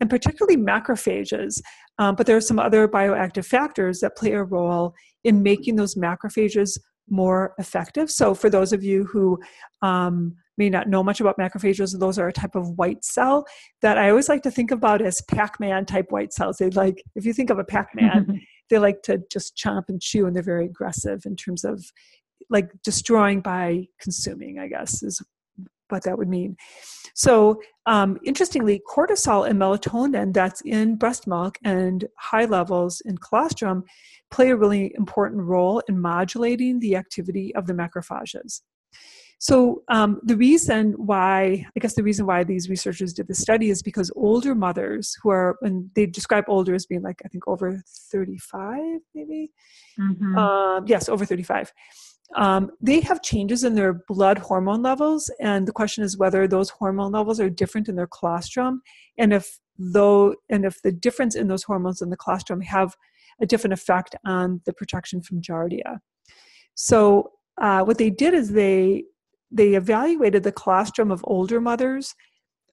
and 0.00 0.08
particularly 0.08 0.56
macrophages. 0.56 1.60
Um, 1.98 2.14
but 2.14 2.26
there 2.26 2.36
are 2.36 2.40
some 2.40 2.58
other 2.58 2.88
bioactive 2.88 3.44
factors 3.44 4.00
that 4.00 4.16
play 4.16 4.32
a 4.32 4.42
role 4.42 4.94
in 5.24 5.42
making 5.42 5.76
those 5.76 5.96
macrophages 5.96 6.78
more 7.08 7.54
effective. 7.58 8.10
So, 8.10 8.34
for 8.34 8.48
those 8.48 8.72
of 8.72 8.84
you 8.84 9.04
who 9.04 9.38
um, 9.82 10.36
may 10.60 10.68
not 10.68 10.88
know 10.88 11.02
much 11.02 11.20
about 11.20 11.38
macrophages, 11.38 11.98
those 11.98 12.18
are 12.18 12.28
a 12.28 12.32
type 12.32 12.54
of 12.54 12.76
white 12.76 13.02
cell 13.02 13.46
that 13.80 13.96
I 13.96 14.10
always 14.10 14.28
like 14.28 14.42
to 14.42 14.50
think 14.50 14.70
about 14.70 15.00
as 15.00 15.22
Pac 15.22 15.58
Man 15.58 15.86
type 15.86 16.06
white 16.10 16.34
cells. 16.34 16.58
They 16.58 16.68
like, 16.68 17.02
if 17.16 17.24
you 17.24 17.32
think 17.32 17.48
of 17.48 17.58
a 17.58 17.64
Pac 17.64 17.88
Man, 17.94 18.40
they 18.68 18.78
like 18.78 19.02
to 19.04 19.22
just 19.32 19.56
chomp 19.56 19.84
and 19.88 20.02
chew 20.02 20.26
and 20.26 20.36
they're 20.36 20.42
very 20.42 20.66
aggressive 20.66 21.22
in 21.24 21.34
terms 21.34 21.64
of 21.64 21.82
like 22.50 22.68
destroying 22.84 23.40
by 23.40 23.86
consuming, 24.00 24.58
I 24.58 24.68
guess, 24.68 25.02
is 25.02 25.22
what 25.88 26.04
that 26.04 26.18
would 26.18 26.28
mean. 26.28 26.56
So, 27.14 27.60
um, 27.86 28.18
interestingly, 28.24 28.82
cortisol 28.86 29.48
and 29.48 29.58
melatonin 29.58 30.34
that's 30.34 30.60
in 30.60 30.96
breast 30.96 31.26
milk 31.26 31.58
and 31.64 32.06
high 32.18 32.44
levels 32.44 33.00
in 33.06 33.16
colostrum 33.18 33.84
play 34.30 34.50
a 34.50 34.56
really 34.56 34.92
important 34.94 35.42
role 35.42 35.82
in 35.88 35.98
modulating 36.00 36.80
the 36.80 36.96
activity 36.96 37.54
of 37.54 37.66
the 37.66 37.72
macrophages. 37.72 38.60
So, 39.42 39.82
um, 39.88 40.20
the 40.22 40.36
reason 40.36 40.92
why, 40.92 41.66
I 41.74 41.80
guess 41.80 41.94
the 41.94 42.02
reason 42.02 42.26
why 42.26 42.44
these 42.44 42.68
researchers 42.68 43.14
did 43.14 43.26
the 43.26 43.34
study 43.34 43.70
is 43.70 43.82
because 43.82 44.12
older 44.14 44.54
mothers 44.54 45.16
who 45.22 45.30
are, 45.30 45.56
and 45.62 45.90
they 45.94 46.04
describe 46.04 46.44
older 46.46 46.74
as 46.74 46.84
being 46.84 47.02
like, 47.02 47.22
I 47.24 47.28
think 47.28 47.48
over 47.48 47.82
35, 48.12 49.00
maybe? 49.14 49.50
Mm-hmm. 49.98 50.36
Um, 50.36 50.84
yes, 50.86 51.08
over 51.08 51.24
35 51.24 51.72
um, 52.36 52.70
they 52.80 53.00
have 53.00 53.22
changes 53.22 53.64
in 53.64 53.74
their 53.74 53.92
blood 53.92 54.38
hormone 54.38 54.82
levels 54.82 55.30
and 55.40 55.66
the 55.66 55.72
question 55.72 56.04
is 56.04 56.16
whether 56.16 56.46
those 56.46 56.70
hormone 56.70 57.12
levels 57.12 57.40
are 57.40 57.50
different 57.50 57.88
in 57.88 57.96
their 57.96 58.06
colostrum 58.06 58.82
and 59.18 59.32
if 59.32 59.58
though 59.78 60.34
and 60.48 60.64
if 60.64 60.80
the 60.82 60.92
difference 60.92 61.34
in 61.34 61.48
those 61.48 61.62
hormones 61.62 62.02
in 62.02 62.10
the 62.10 62.16
colostrum 62.16 62.60
have 62.60 62.96
a 63.40 63.46
different 63.46 63.72
effect 63.72 64.14
on 64.24 64.60
the 64.64 64.72
protection 64.72 65.20
from 65.20 65.40
giardia 65.40 65.98
so 66.74 67.32
uh, 67.60 67.82
what 67.82 67.98
they 67.98 68.10
did 68.10 68.32
is 68.32 68.52
they 68.52 69.04
they 69.50 69.74
evaluated 69.74 70.42
the 70.42 70.52
colostrum 70.52 71.10
of 71.10 71.24
older 71.24 71.60
mothers 71.60 72.14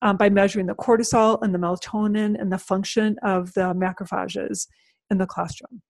um, 0.01 0.17
by 0.17 0.29
measuring 0.29 0.67
the 0.67 0.75
cortisol 0.75 1.41
and 1.41 1.53
the 1.53 1.59
melatonin 1.59 2.39
and 2.39 2.51
the 2.51 2.57
function 2.57 3.17
of 3.23 3.53
the 3.53 3.73
macrophages 3.73 4.67
in 5.09 5.17
the 5.17 5.25
colostrum 5.25 5.81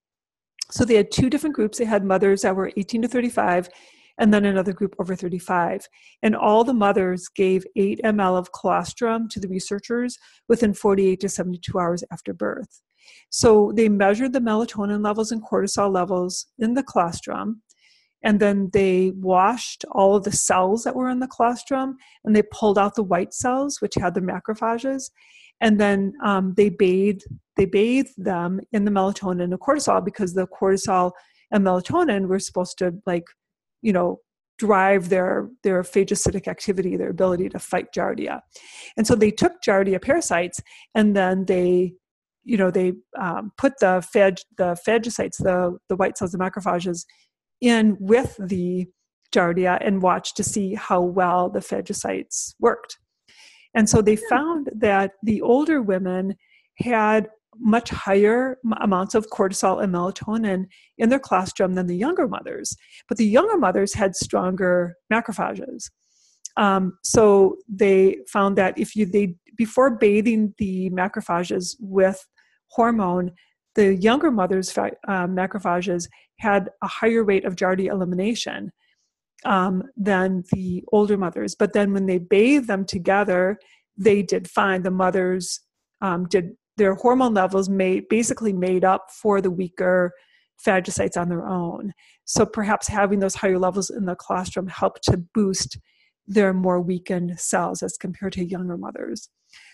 so 0.72 0.86
they 0.86 0.96
had 0.96 1.12
two 1.12 1.30
different 1.30 1.56
groups. 1.56 1.78
They 1.78 1.86
had 1.86 2.04
mothers 2.04 2.42
that 2.42 2.56
were 2.56 2.72
18 2.76 3.04
to 3.04 3.08
35 3.08 3.70
and 4.20 4.34
then 4.34 4.46
another 4.46 4.74
group 4.74 4.96
over 5.00 5.16
35. 5.16 5.88
And 6.24 6.36
all 6.36 6.64
the 6.64 6.74
mothers 6.74 7.28
gave 7.28 7.66
8 7.76 8.02
ml 8.04 8.38
of 8.38 8.52
colostrum 8.52 9.30
to 9.30 9.40
the 9.40 9.48
researchers 9.48 10.18
within 10.50 10.74
48 10.74 11.20
to 11.22 11.30
72 11.30 11.80
hours 11.80 12.04
after 12.12 12.34
birth. 12.34 12.82
So 13.30 13.72
they 13.76 13.90
measured 13.90 14.34
the 14.34 14.40
melatonin 14.40 15.04
levels 15.04 15.32
and 15.32 15.44
cortisol 15.44 15.94
levels 15.94 16.48
in 16.60 16.74
the 16.74 16.84
colostrum. 16.84 17.62
And 18.28 18.40
then 18.40 18.70
they 18.74 19.14
washed 19.16 19.86
all 19.90 20.16
of 20.16 20.24
the 20.24 20.32
cells 20.32 20.84
that 20.84 20.96
were 20.96 21.10
in 21.10 21.20
the 21.20 21.28
colostrum 21.28 21.96
and 22.24 22.36
they 22.36 22.44
pulled 22.52 22.78
out 22.78 22.94
the 22.94 23.04
white 23.04 23.34
cells, 23.34 23.82
which 23.82 23.96
had 23.96 24.14
the 24.14 24.22
macrophages 24.22 25.10
and 25.62 25.80
then 25.80 26.14
um, 26.24 26.54
they 26.56 26.70
bathed 26.70 27.26
they 27.56 27.66
bathe 27.66 28.10
them 28.18 28.60
in 28.72 28.86
the 28.86 28.92
melatonin 28.92 29.44
and 29.44 29.52
the 29.52 29.58
cortisol 29.58 30.04
because 30.04 30.34
the 30.34 30.48
cortisol 30.48 31.12
and 31.52 31.66
melatonin 31.66 32.28
were 32.28 32.40
supposed 32.40 32.78
to 32.78 32.94
like 33.06 33.26
you 33.82 33.92
know 33.92 34.20
drive 34.58 35.10
their 35.10 35.50
their 35.64 35.82
phagocytic 35.84 36.48
activity 36.48 36.96
their 36.96 37.10
ability 37.10 37.50
to 37.50 37.60
fight 37.60 37.88
giardia. 37.96 38.42
And 38.96 39.06
so 39.06 39.16
they 39.16 39.32
took 39.32 39.54
giardia 39.66 40.02
parasites 40.02 40.62
and 40.96 41.16
then 41.16 41.46
they 41.46 41.94
you 42.44 42.58
know 42.58 42.72
they 42.72 42.94
um, 43.20 43.52
put 43.58 43.74
the 43.80 44.04
phag 44.14 44.38
the 44.58 44.78
phagocytes 44.88 45.38
the 45.38 45.78
the 45.90 45.96
white 45.96 46.18
cells 46.18 46.32
the 46.32 46.38
macrophages 46.38 47.06
in 47.62 47.98
with 48.00 48.36
the 48.40 48.88
giardia 49.34 49.78
and 49.86 50.02
watched 50.02 50.38
to 50.38 50.44
see 50.44 50.74
how 50.74 51.02
well 51.02 51.50
the 51.50 51.60
phagocytes 51.60 52.54
worked 52.60 52.98
and 53.78 53.88
so 53.88 54.02
they 54.02 54.16
found 54.16 54.72
that 54.76 55.12
the 55.22 55.40
older 55.42 55.84
women 55.84 56.36
had 56.80 57.30
much 57.60 57.92
higher 57.92 58.58
amounts 58.82 59.14
of 59.14 59.28
cortisol 59.28 59.84
and 59.84 59.94
melatonin 59.94 60.66
in 60.98 61.10
their 61.10 61.20
colostrum 61.20 61.76
than 61.76 61.86
the 61.86 61.96
younger 61.96 62.28
mothers. 62.28 62.76
But 63.08 63.18
the 63.18 63.26
younger 63.28 63.56
mothers 63.56 63.94
had 63.94 64.16
stronger 64.16 64.96
macrophages. 65.14 65.92
Um, 66.56 66.98
so 67.04 67.58
they 67.70 68.18
found 68.28 68.58
that 68.58 68.78
if 68.80 68.96
you 68.96 69.06
they 69.06 69.36
before 69.56 69.96
bathing 69.96 70.56
the 70.58 70.90
macrophages 70.90 71.76
with 71.80 72.26
hormone, 72.72 73.32
the 73.78 73.96
younger 73.96 74.32
mothers' 74.32 74.76
uh, 74.76 74.90
macrophages 75.28 76.10
had 76.40 76.70
a 76.84 76.88
higher 76.88 77.24
rate 77.24 77.46
of 77.46 77.56
giardia 77.56 77.92
elimination 77.92 78.72
um, 79.46 79.84
than 79.96 80.44
the 80.52 80.84
older 80.92 81.16
mothers. 81.16 81.56
But 81.56 81.74
then 81.74 81.94
when 81.94 82.08
they 82.08 82.18
bathed 82.18 82.68
them 82.68 82.86
together, 82.86 83.60
they 83.96 84.24
did 84.24 84.50
fine. 84.50 84.82
The 84.82 84.92
mothers 84.92 85.62
um, 86.02 86.26
did 86.26 86.54
their 86.78 86.96
hormone 86.96 87.36
levels 87.36 87.70
made 87.70 88.10
basically 88.10 88.52
made 88.52 88.84
up 88.84 89.12
for 89.12 89.42
the 89.42 89.52
weaker 89.52 90.12
phagocytes 90.66 91.16
on 91.16 91.30
their 91.30 91.46
own. 91.46 91.94
So 92.26 92.48
perhaps 92.48 92.88
having 92.88 93.20
those 93.20 93.36
higher 93.36 93.60
levels 93.60 93.92
in 93.92 94.06
the 94.06 94.16
colostrum 94.16 94.68
helped 94.68 95.04
to 95.04 95.18
boost 95.36 95.78
their 96.26 96.52
more 96.52 96.82
weakened 96.82 97.40
cells 97.40 97.84
as 97.84 97.96
compared 97.96 98.34
to 98.34 98.44
younger 98.44 98.76
mothers. 98.76 99.30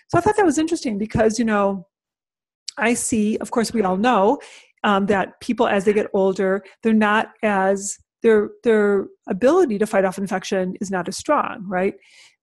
So 0.10 0.18
I 0.18 0.22
thought 0.22 0.36
that 0.36 0.46
was 0.46 0.58
interesting 0.58 0.98
because 0.98 1.40
you 1.40 1.46
know 1.46 1.88
I 2.78 2.94
see, 2.94 3.38
of 3.38 3.52
course, 3.52 3.74
we 3.74 3.82
all 3.82 3.98
know 3.98 4.40
um, 4.84 5.06
that 5.08 5.40
people 5.40 5.68
as 5.68 5.86
they 5.86 5.94
get 5.94 6.08
older, 6.14 6.64
they're 6.82 6.94
not 6.94 7.30
as 7.44 7.98
their 8.22 8.52
their 8.64 9.08
ability 9.28 9.78
to 9.78 9.86
fight 9.86 10.06
off 10.06 10.18
infection 10.18 10.76
is 10.82 10.90
not 10.90 11.08
as 11.08 11.18
strong, 11.18 11.64
right? 11.68 11.96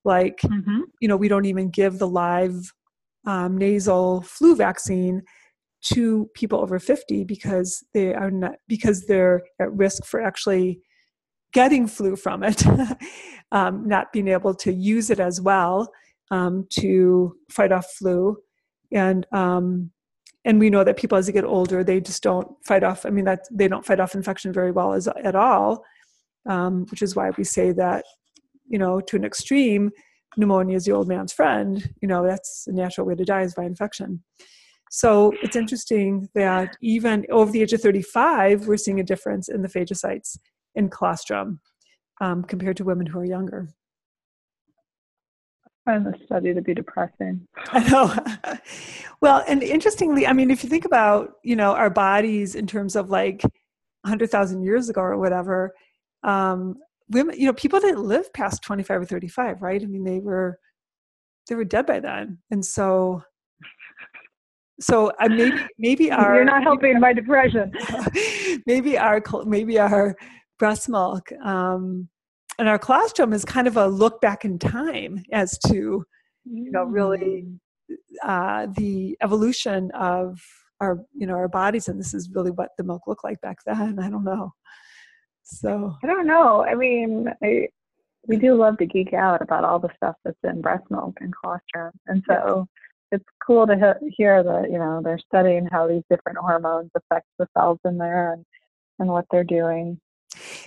Like, 0.04 0.40
mm-hmm. 0.44 0.80
you 1.00 1.08
know, 1.08 1.16
we 1.16 1.28
don't 1.28 1.44
even 1.44 1.70
give 1.70 1.98
the 1.98 2.08
live 2.08 2.72
um, 3.26 3.58
nasal 3.58 4.22
flu 4.22 4.56
vaccine 4.56 5.22
to 5.82 6.28
people 6.34 6.60
over 6.60 6.78
50 6.78 7.24
because 7.24 7.82
they 7.94 8.14
are 8.14 8.30
not 8.30 8.56
because 8.68 9.06
they're 9.06 9.42
at 9.60 9.72
risk 9.72 10.04
for 10.04 10.20
actually 10.20 10.80
getting 11.52 11.86
flu 11.86 12.16
from 12.16 12.42
it, 12.42 12.62
um, 13.52 13.86
not 13.86 14.12
being 14.12 14.28
able 14.28 14.54
to 14.54 14.72
use 14.72 15.10
it 15.10 15.20
as 15.20 15.40
well 15.40 15.90
um, 16.30 16.66
to 16.70 17.34
fight 17.50 17.72
off 17.72 17.86
flu, 17.98 18.36
and 18.92 19.26
um, 19.32 19.90
and 20.44 20.58
we 20.58 20.70
know 20.70 20.84
that 20.84 20.96
people 20.96 21.18
as 21.18 21.26
they 21.26 21.32
get 21.32 21.44
older 21.44 21.84
they 21.84 22.00
just 22.00 22.22
don't 22.22 22.48
fight 22.64 22.82
off 22.82 23.04
i 23.04 23.10
mean 23.10 23.24
that 23.24 23.40
they 23.50 23.68
don't 23.68 23.84
fight 23.84 24.00
off 24.00 24.14
infection 24.14 24.52
very 24.52 24.70
well 24.70 24.92
as, 24.92 25.08
at 25.08 25.34
all 25.34 25.84
um, 26.48 26.86
which 26.90 27.02
is 27.02 27.14
why 27.14 27.30
we 27.36 27.44
say 27.44 27.72
that 27.72 28.04
you 28.66 28.78
know 28.78 29.00
to 29.00 29.16
an 29.16 29.24
extreme 29.24 29.90
pneumonia 30.36 30.76
is 30.76 30.84
the 30.84 30.92
old 30.92 31.08
man's 31.08 31.32
friend 31.32 31.92
you 32.00 32.08
know 32.08 32.24
that's 32.24 32.66
a 32.68 32.72
natural 32.72 33.06
way 33.06 33.14
to 33.14 33.24
die 33.24 33.42
is 33.42 33.54
by 33.54 33.64
infection. 33.64 34.22
So 34.92 35.32
it's 35.40 35.54
interesting 35.54 36.28
that 36.34 36.76
even 36.82 37.24
over 37.30 37.52
the 37.52 37.62
age 37.62 37.72
of 37.72 37.80
35 37.80 38.66
we're 38.66 38.76
seeing 38.76 38.98
a 38.98 39.04
difference 39.04 39.48
in 39.48 39.62
the 39.62 39.68
phagocytes 39.68 40.36
in 40.74 40.88
colostrum 40.88 41.60
um, 42.20 42.42
compared 42.42 42.76
to 42.78 42.84
women 42.84 43.06
who 43.06 43.20
are 43.20 43.24
younger 43.24 43.68
find 45.84 46.04
the 46.06 46.14
study 46.24 46.54
to 46.54 46.62
be 46.62 46.74
depressing. 46.74 47.46
I 47.68 47.88
know. 47.88 48.14
well, 49.20 49.44
and 49.46 49.62
interestingly, 49.62 50.26
I 50.26 50.32
mean, 50.32 50.50
if 50.50 50.62
you 50.62 50.70
think 50.70 50.84
about, 50.84 51.34
you 51.42 51.56
know, 51.56 51.72
our 51.72 51.90
bodies 51.90 52.54
in 52.54 52.66
terms 52.66 52.96
of 52.96 53.10
like 53.10 53.42
100,000 54.02 54.62
years 54.62 54.88
ago 54.88 55.00
or 55.00 55.18
whatever, 55.18 55.74
um, 56.22 56.76
women, 57.10 57.38
you 57.38 57.46
know, 57.46 57.52
people 57.52 57.80
didn't 57.80 58.04
live 58.04 58.32
past 58.32 58.62
25 58.62 59.02
or 59.02 59.04
35, 59.04 59.62
right? 59.62 59.82
I 59.82 59.86
mean, 59.86 60.04
they 60.04 60.20
were, 60.20 60.58
they 61.48 61.54
were 61.54 61.64
dead 61.64 61.86
by 61.86 62.00
then. 62.00 62.38
And 62.50 62.64
so, 62.64 63.22
so 64.80 65.12
uh, 65.20 65.28
maybe, 65.28 65.58
maybe 65.78 66.10
our, 66.12 66.36
you're 66.36 66.44
not 66.44 66.62
helping 66.62 66.98
my 67.00 67.12
depression. 67.12 67.72
maybe 68.66 68.96
our, 68.96 69.22
maybe 69.44 69.78
our 69.78 70.16
breast 70.58 70.88
milk, 70.88 71.30
um, 71.44 72.08
and 72.60 72.68
our 72.68 72.78
colostrum 72.78 73.32
is 73.32 73.44
kind 73.44 73.66
of 73.66 73.78
a 73.78 73.86
look 73.86 74.20
back 74.20 74.44
in 74.44 74.58
time 74.58 75.24
as 75.32 75.58
to 75.66 76.04
you 76.44 76.70
know 76.70 76.84
really 76.84 77.46
mm. 77.90 77.96
uh, 78.22 78.66
the 78.76 79.16
evolution 79.22 79.90
of 79.92 80.38
our 80.80 81.00
you 81.14 81.26
know 81.26 81.34
our 81.34 81.48
bodies 81.48 81.88
and 81.88 81.98
this 81.98 82.12
is 82.12 82.30
really 82.34 82.50
what 82.50 82.68
the 82.76 82.84
milk 82.84 83.02
looked 83.06 83.24
like 83.24 83.40
back 83.40 83.56
then. 83.64 83.98
I 83.98 84.10
don't 84.10 84.24
know. 84.24 84.52
So 85.42 85.96
i 86.04 86.06
don't 86.06 86.26
know. 86.26 86.62
I 86.64 86.74
mean 86.74 87.28
I, 87.42 87.68
we 88.28 88.36
do 88.36 88.54
love 88.54 88.76
to 88.78 88.86
geek 88.86 89.14
out 89.14 89.40
about 89.40 89.64
all 89.64 89.78
the 89.78 89.88
stuff 89.96 90.16
that's 90.24 90.36
in 90.44 90.60
breast 90.60 90.84
milk 90.90 91.16
and 91.20 91.32
colostrum. 91.42 91.92
And 92.06 92.22
so 92.28 92.66
it's 93.10 93.24
cool 93.44 93.66
to 93.66 93.94
hear 94.16 94.42
that 94.42 94.70
you 94.70 94.78
know 94.78 95.00
they're 95.02 95.18
studying 95.18 95.66
how 95.72 95.88
these 95.88 96.04
different 96.10 96.38
hormones 96.38 96.90
affect 96.94 97.26
the 97.38 97.48
cells 97.56 97.78
in 97.86 97.96
there 97.96 98.34
and 98.34 98.44
and 98.98 99.08
what 99.08 99.24
they're 99.30 99.44
doing. 99.44 99.98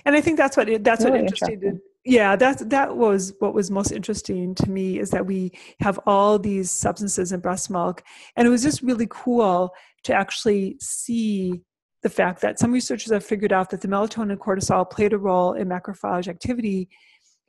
And 0.04 0.14
I 0.14 0.20
think 0.20 0.36
that's 0.36 0.56
what 0.56 0.68
it, 0.68 0.84
that's 0.84 1.04
Really 1.04 1.18
what 1.18 1.20
interesting. 1.20 1.54
interesting. 1.54 1.80
Yeah, 2.06 2.36
that's 2.36 2.62
that 2.66 2.96
was 2.96 3.32
what 3.38 3.54
was 3.54 3.70
most 3.70 3.90
interesting 3.90 4.54
to 4.56 4.68
me 4.68 4.98
is 4.98 5.10
that 5.10 5.24
we 5.24 5.52
have 5.80 5.98
all 6.04 6.38
these 6.38 6.70
substances 6.70 7.32
in 7.32 7.40
breast 7.40 7.70
milk, 7.70 8.02
and 8.36 8.46
it 8.46 8.50
was 8.50 8.62
just 8.62 8.82
really 8.82 9.06
cool 9.08 9.72
to 10.02 10.14
actually 10.14 10.76
see 10.80 11.62
the 12.02 12.10
fact 12.10 12.42
that 12.42 12.58
some 12.58 12.72
researchers 12.72 13.10
have 13.10 13.24
figured 13.24 13.54
out 13.54 13.70
that 13.70 13.80
the 13.80 13.88
melatonin 13.88 14.30
and 14.32 14.38
cortisol 14.40 14.88
played 14.88 15.14
a 15.14 15.18
role 15.18 15.54
in 15.54 15.66
macrophage 15.66 16.28
activity, 16.28 16.90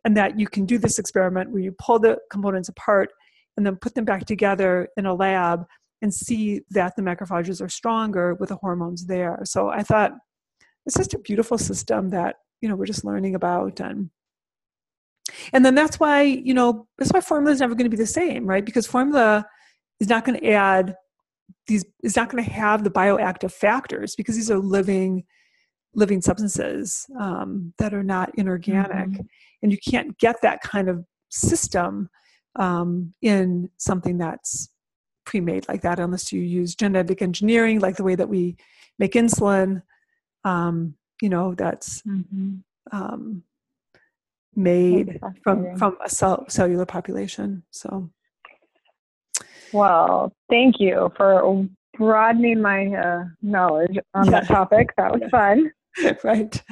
and 0.05 0.15
that 0.15 0.39
you 0.39 0.47
can 0.47 0.65
do 0.65 0.77
this 0.77 0.99
experiment 0.99 1.51
where 1.51 1.61
you 1.61 1.73
pull 1.77 1.99
the 1.99 2.17
components 2.31 2.69
apart 2.69 3.09
and 3.57 3.65
then 3.65 3.75
put 3.75 3.93
them 3.93 4.05
back 4.05 4.25
together 4.25 4.87
in 4.95 5.05
a 5.05 5.13
lab 5.13 5.65
and 6.01 6.13
see 6.13 6.61
that 6.69 6.95
the 6.95 7.01
macrophages 7.01 7.61
are 7.61 7.67
stronger 7.67 8.35
with 8.35 8.49
the 8.49 8.55
hormones 8.55 9.05
there. 9.07 9.39
So 9.43 9.67
I 9.67 9.83
thought 9.83 10.13
it's 10.85 10.95
just 10.97 11.13
a 11.13 11.19
beautiful 11.19 11.57
system 11.57 12.09
that 12.09 12.37
you 12.61 12.69
know 12.69 12.75
we're 12.75 12.85
just 12.85 13.05
learning 13.05 13.35
about 13.35 13.79
and 13.79 14.09
and 15.53 15.65
then 15.65 15.75
that's 15.75 15.99
why 15.99 16.21
you 16.21 16.53
know 16.53 16.87
that's 16.97 17.11
why 17.11 17.21
formula 17.21 17.51
is 17.53 17.59
never 17.59 17.75
going 17.75 17.89
to 17.89 17.95
be 17.97 17.97
the 17.97 18.05
same 18.05 18.45
right? 18.45 18.65
Because 18.65 18.85
formula 18.87 19.45
is 19.99 20.09
not 20.09 20.25
going 20.25 20.39
to 20.39 20.47
add 20.51 20.95
these 21.67 21.85
is 22.03 22.15
not 22.15 22.29
going 22.29 22.43
to 22.43 22.49
have 22.51 22.83
the 22.83 22.91
bioactive 22.91 23.51
factors 23.51 24.15
because 24.15 24.35
these 24.35 24.51
are 24.51 24.57
living 24.59 25.23
living 25.93 26.21
substances 26.21 27.05
um, 27.19 27.73
that 27.77 27.93
are 27.93 28.03
not 28.03 28.29
inorganic. 28.35 29.09
Mhm. 29.09 29.27
and 29.63 29.71
you 29.71 29.77
can't 29.77 30.17
get 30.19 30.35
that 30.41 30.61
kind 30.61 30.89
of 30.89 31.05
system 31.29 32.09
um, 32.57 33.13
in 33.21 33.69
something 33.77 34.17
that's 34.17 34.69
pre-made 35.25 35.67
like 35.67 35.81
that 35.81 35.99
unless 35.99 36.31
you 36.31 36.41
use 36.41 36.75
genetic 36.75 37.21
engineering 37.21 37.79
like 37.79 37.95
the 37.95 38.03
way 38.03 38.15
that 38.15 38.29
we 38.29 38.55
make 38.99 39.13
insulin 39.13 39.81
um, 40.45 40.95
you 41.21 41.29
know 41.29 41.53
that's 41.55 42.01
Mm-hmm. 42.07 42.55
um, 42.91 43.43
made 44.55 45.19
from 45.43 45.77
from 45.77 45.97
a 46.03 46.09
cell, 46.09 46.45
cellular 46.47 46.85
population. 46.85 47.63
So 47.71 48.09
Well, 49.73 50.31
thank 50.49 50.75
you 50.79 51.11
for 51.17 51.67
broadening 51.97 52.61
my 52.61 52.87
uh, 52.87 53.23
knowledge 53.41 53.97
on 54.13 54.31
that 54.31 54.47
topic. 54.47 54.91
That 54.97 55.11
was 55.11 55.21
Yeah. 55.21 55.29
fun. 55.29 55.71
right, 56.23 56.63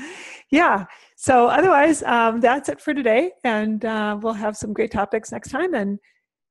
yeah. 0.52 0.86
So 1.18 1.48
otherwise, 1.48 2.04
um, 2.04 2.40
that's 2.42 2.70
it 2.70 2.82
for 2.82 2.94
today, 2.94 3.32
and 3.44 3.84
uh, 3.84 4.18
we'll 4.22 4.34
have 4.34 4.56
some 4.58 4.74
great 4.74 4.92
topics 4.92 5.32
next 5.32 5.50
time. 5.50 5.74
And 5.74 6.00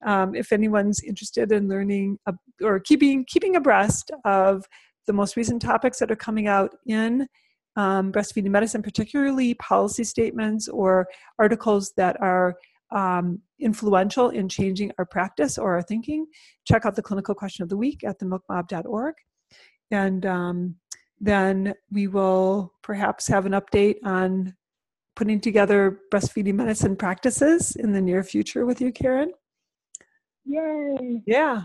um, 0.05 0.35
if 0.35 0.53
anyone's 0.53 1.03
interested 1.03 1.53
in 1.53 1.69
learning 1.69 2.19
uh, 2.27 2.33
or 2.63 2.81
keeping 2.81 3.25
keeping 3.27 3.57
abreast 3.57 4.11
of 4.25 4.65
the 5.07 5.13
most 5.13 5.37
recent 5.37 5.63
topics 5.63 5.99
that 5.99 6.11
are 6.11 6.17
coming 6.17 6.47
out 6.47 6.75
in 6.87 7.27
um, 7.77 8.13
breastfeeding 8.13 8.51
medicine, 8.51 8.83
particularly 8.83 9.55
policy 9.55 10.05
statements 10.05 10.69
or 10.69 11.07
articles 11.39 11.93
that 11.97 12.21
are 12.21 12.57
um, 12.91 13.41
influential 13.59 14.31
in 14.31 14.49
changing 14.49 14.93
our 14.99 15.07
practice 15.07 15.57
or 15.57 15.75
our 15.75 15.83
thinking, 15.83 16.27
check 16.67 16.85
out 16.85 16.95
the 16.95 17.03
clinical 17.03 17.35
question 17.35 17.63
of 17.63 17.69
the 17.69 17.77
week 17.77 18.05
at 18.05 18.19
themilkmob.org. 18.21 19.15
And 19.91 20.27
um, 20.27 20.77
then 21.21 21.75
we 21.91 22.07
will 22.07 22.73
perhaps 22.83 23.29
have 23.29 23.47
an 23.47 23.53
update 23.53 23.97
on 24.05 24.55
putting 25.15 25.41
together 25.41 26.01
breastfeeding 26.13 26.55
medicine 26.55 26.97
practices 26.97 27.77
in 27.77 27.93
the 27.93 28.01
near 28.01 28.23
future 28.23 28.67
with 28.67 28.81
you, 28.81 28.93
Karen. 28.93 29.33
Yay. 30.45 31.23
Yeah. 31.27 31.63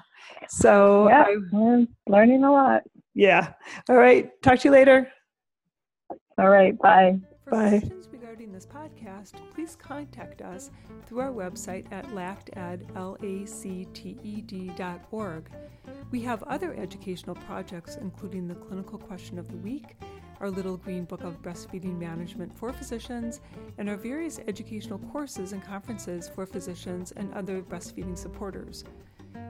So, 0.50 1.08
yeah, 1.10 1.24
I, 1.28 1.36
we're 1.52 1.88
learning 2.08 2.44
a 2.44 2.52
lot. 2.52 2.84
Yeah. 3.18 3.54
All 3.90 3.98
right. 3.98 4.30
Talk 4.44 4.60
to 4.60 4.68
you 4.68 4.72
later. 4.72 5.12
All 6.38 6.50
right, 6.50 6.78
bye. 6.78 7.20
For 7.44 7.50
questions 7.50 8.08
regarding 8.12 8.52
this 8.52 8.68
podcast, 8.68 9.34
please 9.56 9.76
contact 9.76 10.44
us 10.44 10.70
through 11.08 11.22
our 11.22 11.32
website 11.32 11.92
at 11.92 12.14
lacted, 12.14 12.86
L-A-C-T-E-D 12.96 14.72
dot 14.76 15.02
org. 15.10 15.50
We 16.12 16.22
have 16.22 16.44
other 16.44 16.76
educational 16.76 17.36
projects, 17.36 17.96
including 17.96 18.48
the 18.48 18.56
Clinical 18.56 19.00
Question 19.00 19.40
of 19.40 19.48
the 19.48 19.58
Week, 19.58 19.96
our 20.40 20.52
Little 20.52 20.78
Green 20.78 21.06
Book 21.06 21.24
of 21.24 21.42
Breastfeeding 21.42 21.98
Management 21.98 22.56
for 22.56 22.72
Physicians, 22.72 23.42
and 23.80 23.90
our 23.90 23.98
various 23.98 24.40
educational 24.48 25.00
courses 25.00 25.54
and 25.54 25.64
conferences 25.64 26.30
for 26.30 26.46
physicians 26.46 27.14
and 27.14 27.34
other 27.34 27.64
breastfeeding 27.64 28.18
supporters. 28.18 28.84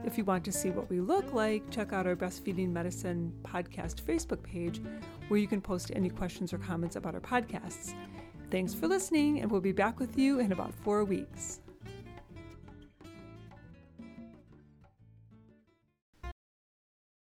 If 0.06 0.18
you 0.18 0.24
want 0.24 0.46
to 0.46 0.52
see 0.52 0.70
what 0.70 0.90
we 0.90 1.02
look 1.02 1.34
like, 1.34 1.70
check 1.70 1.92
out 1.92 2.08
our 2.08 2.16
Breastfeeding 2.16 2.70
Medicine 2.70 3.34
Podcast 3.44 4.02
Facebook 4.02 4.42
page, 4.42 4.82
where 5.28 5.40
you 5.40 5.48
can 5.48 5.62
post 5.62 5.92
any 5.96 6.10
questions 6.10 6.54
or 6.54 6.58
comments 6.58 6.96
about 6.96 7.14
our 7.14 7.22
podcasts. 7.22 7.94
Thanks 8.50 8.74
for 8.74 8.88
listening, 8.88 9.42
and 9.42 9.52
we'll 9.52 9.60
be 9.60 9.74
back 9.74 10.00
with 10.00 10.18
you 10.18 10.40
in 10.40 10.54
about 10.54 10.74
four 10.74 11.04
weeks. 11.04 11.60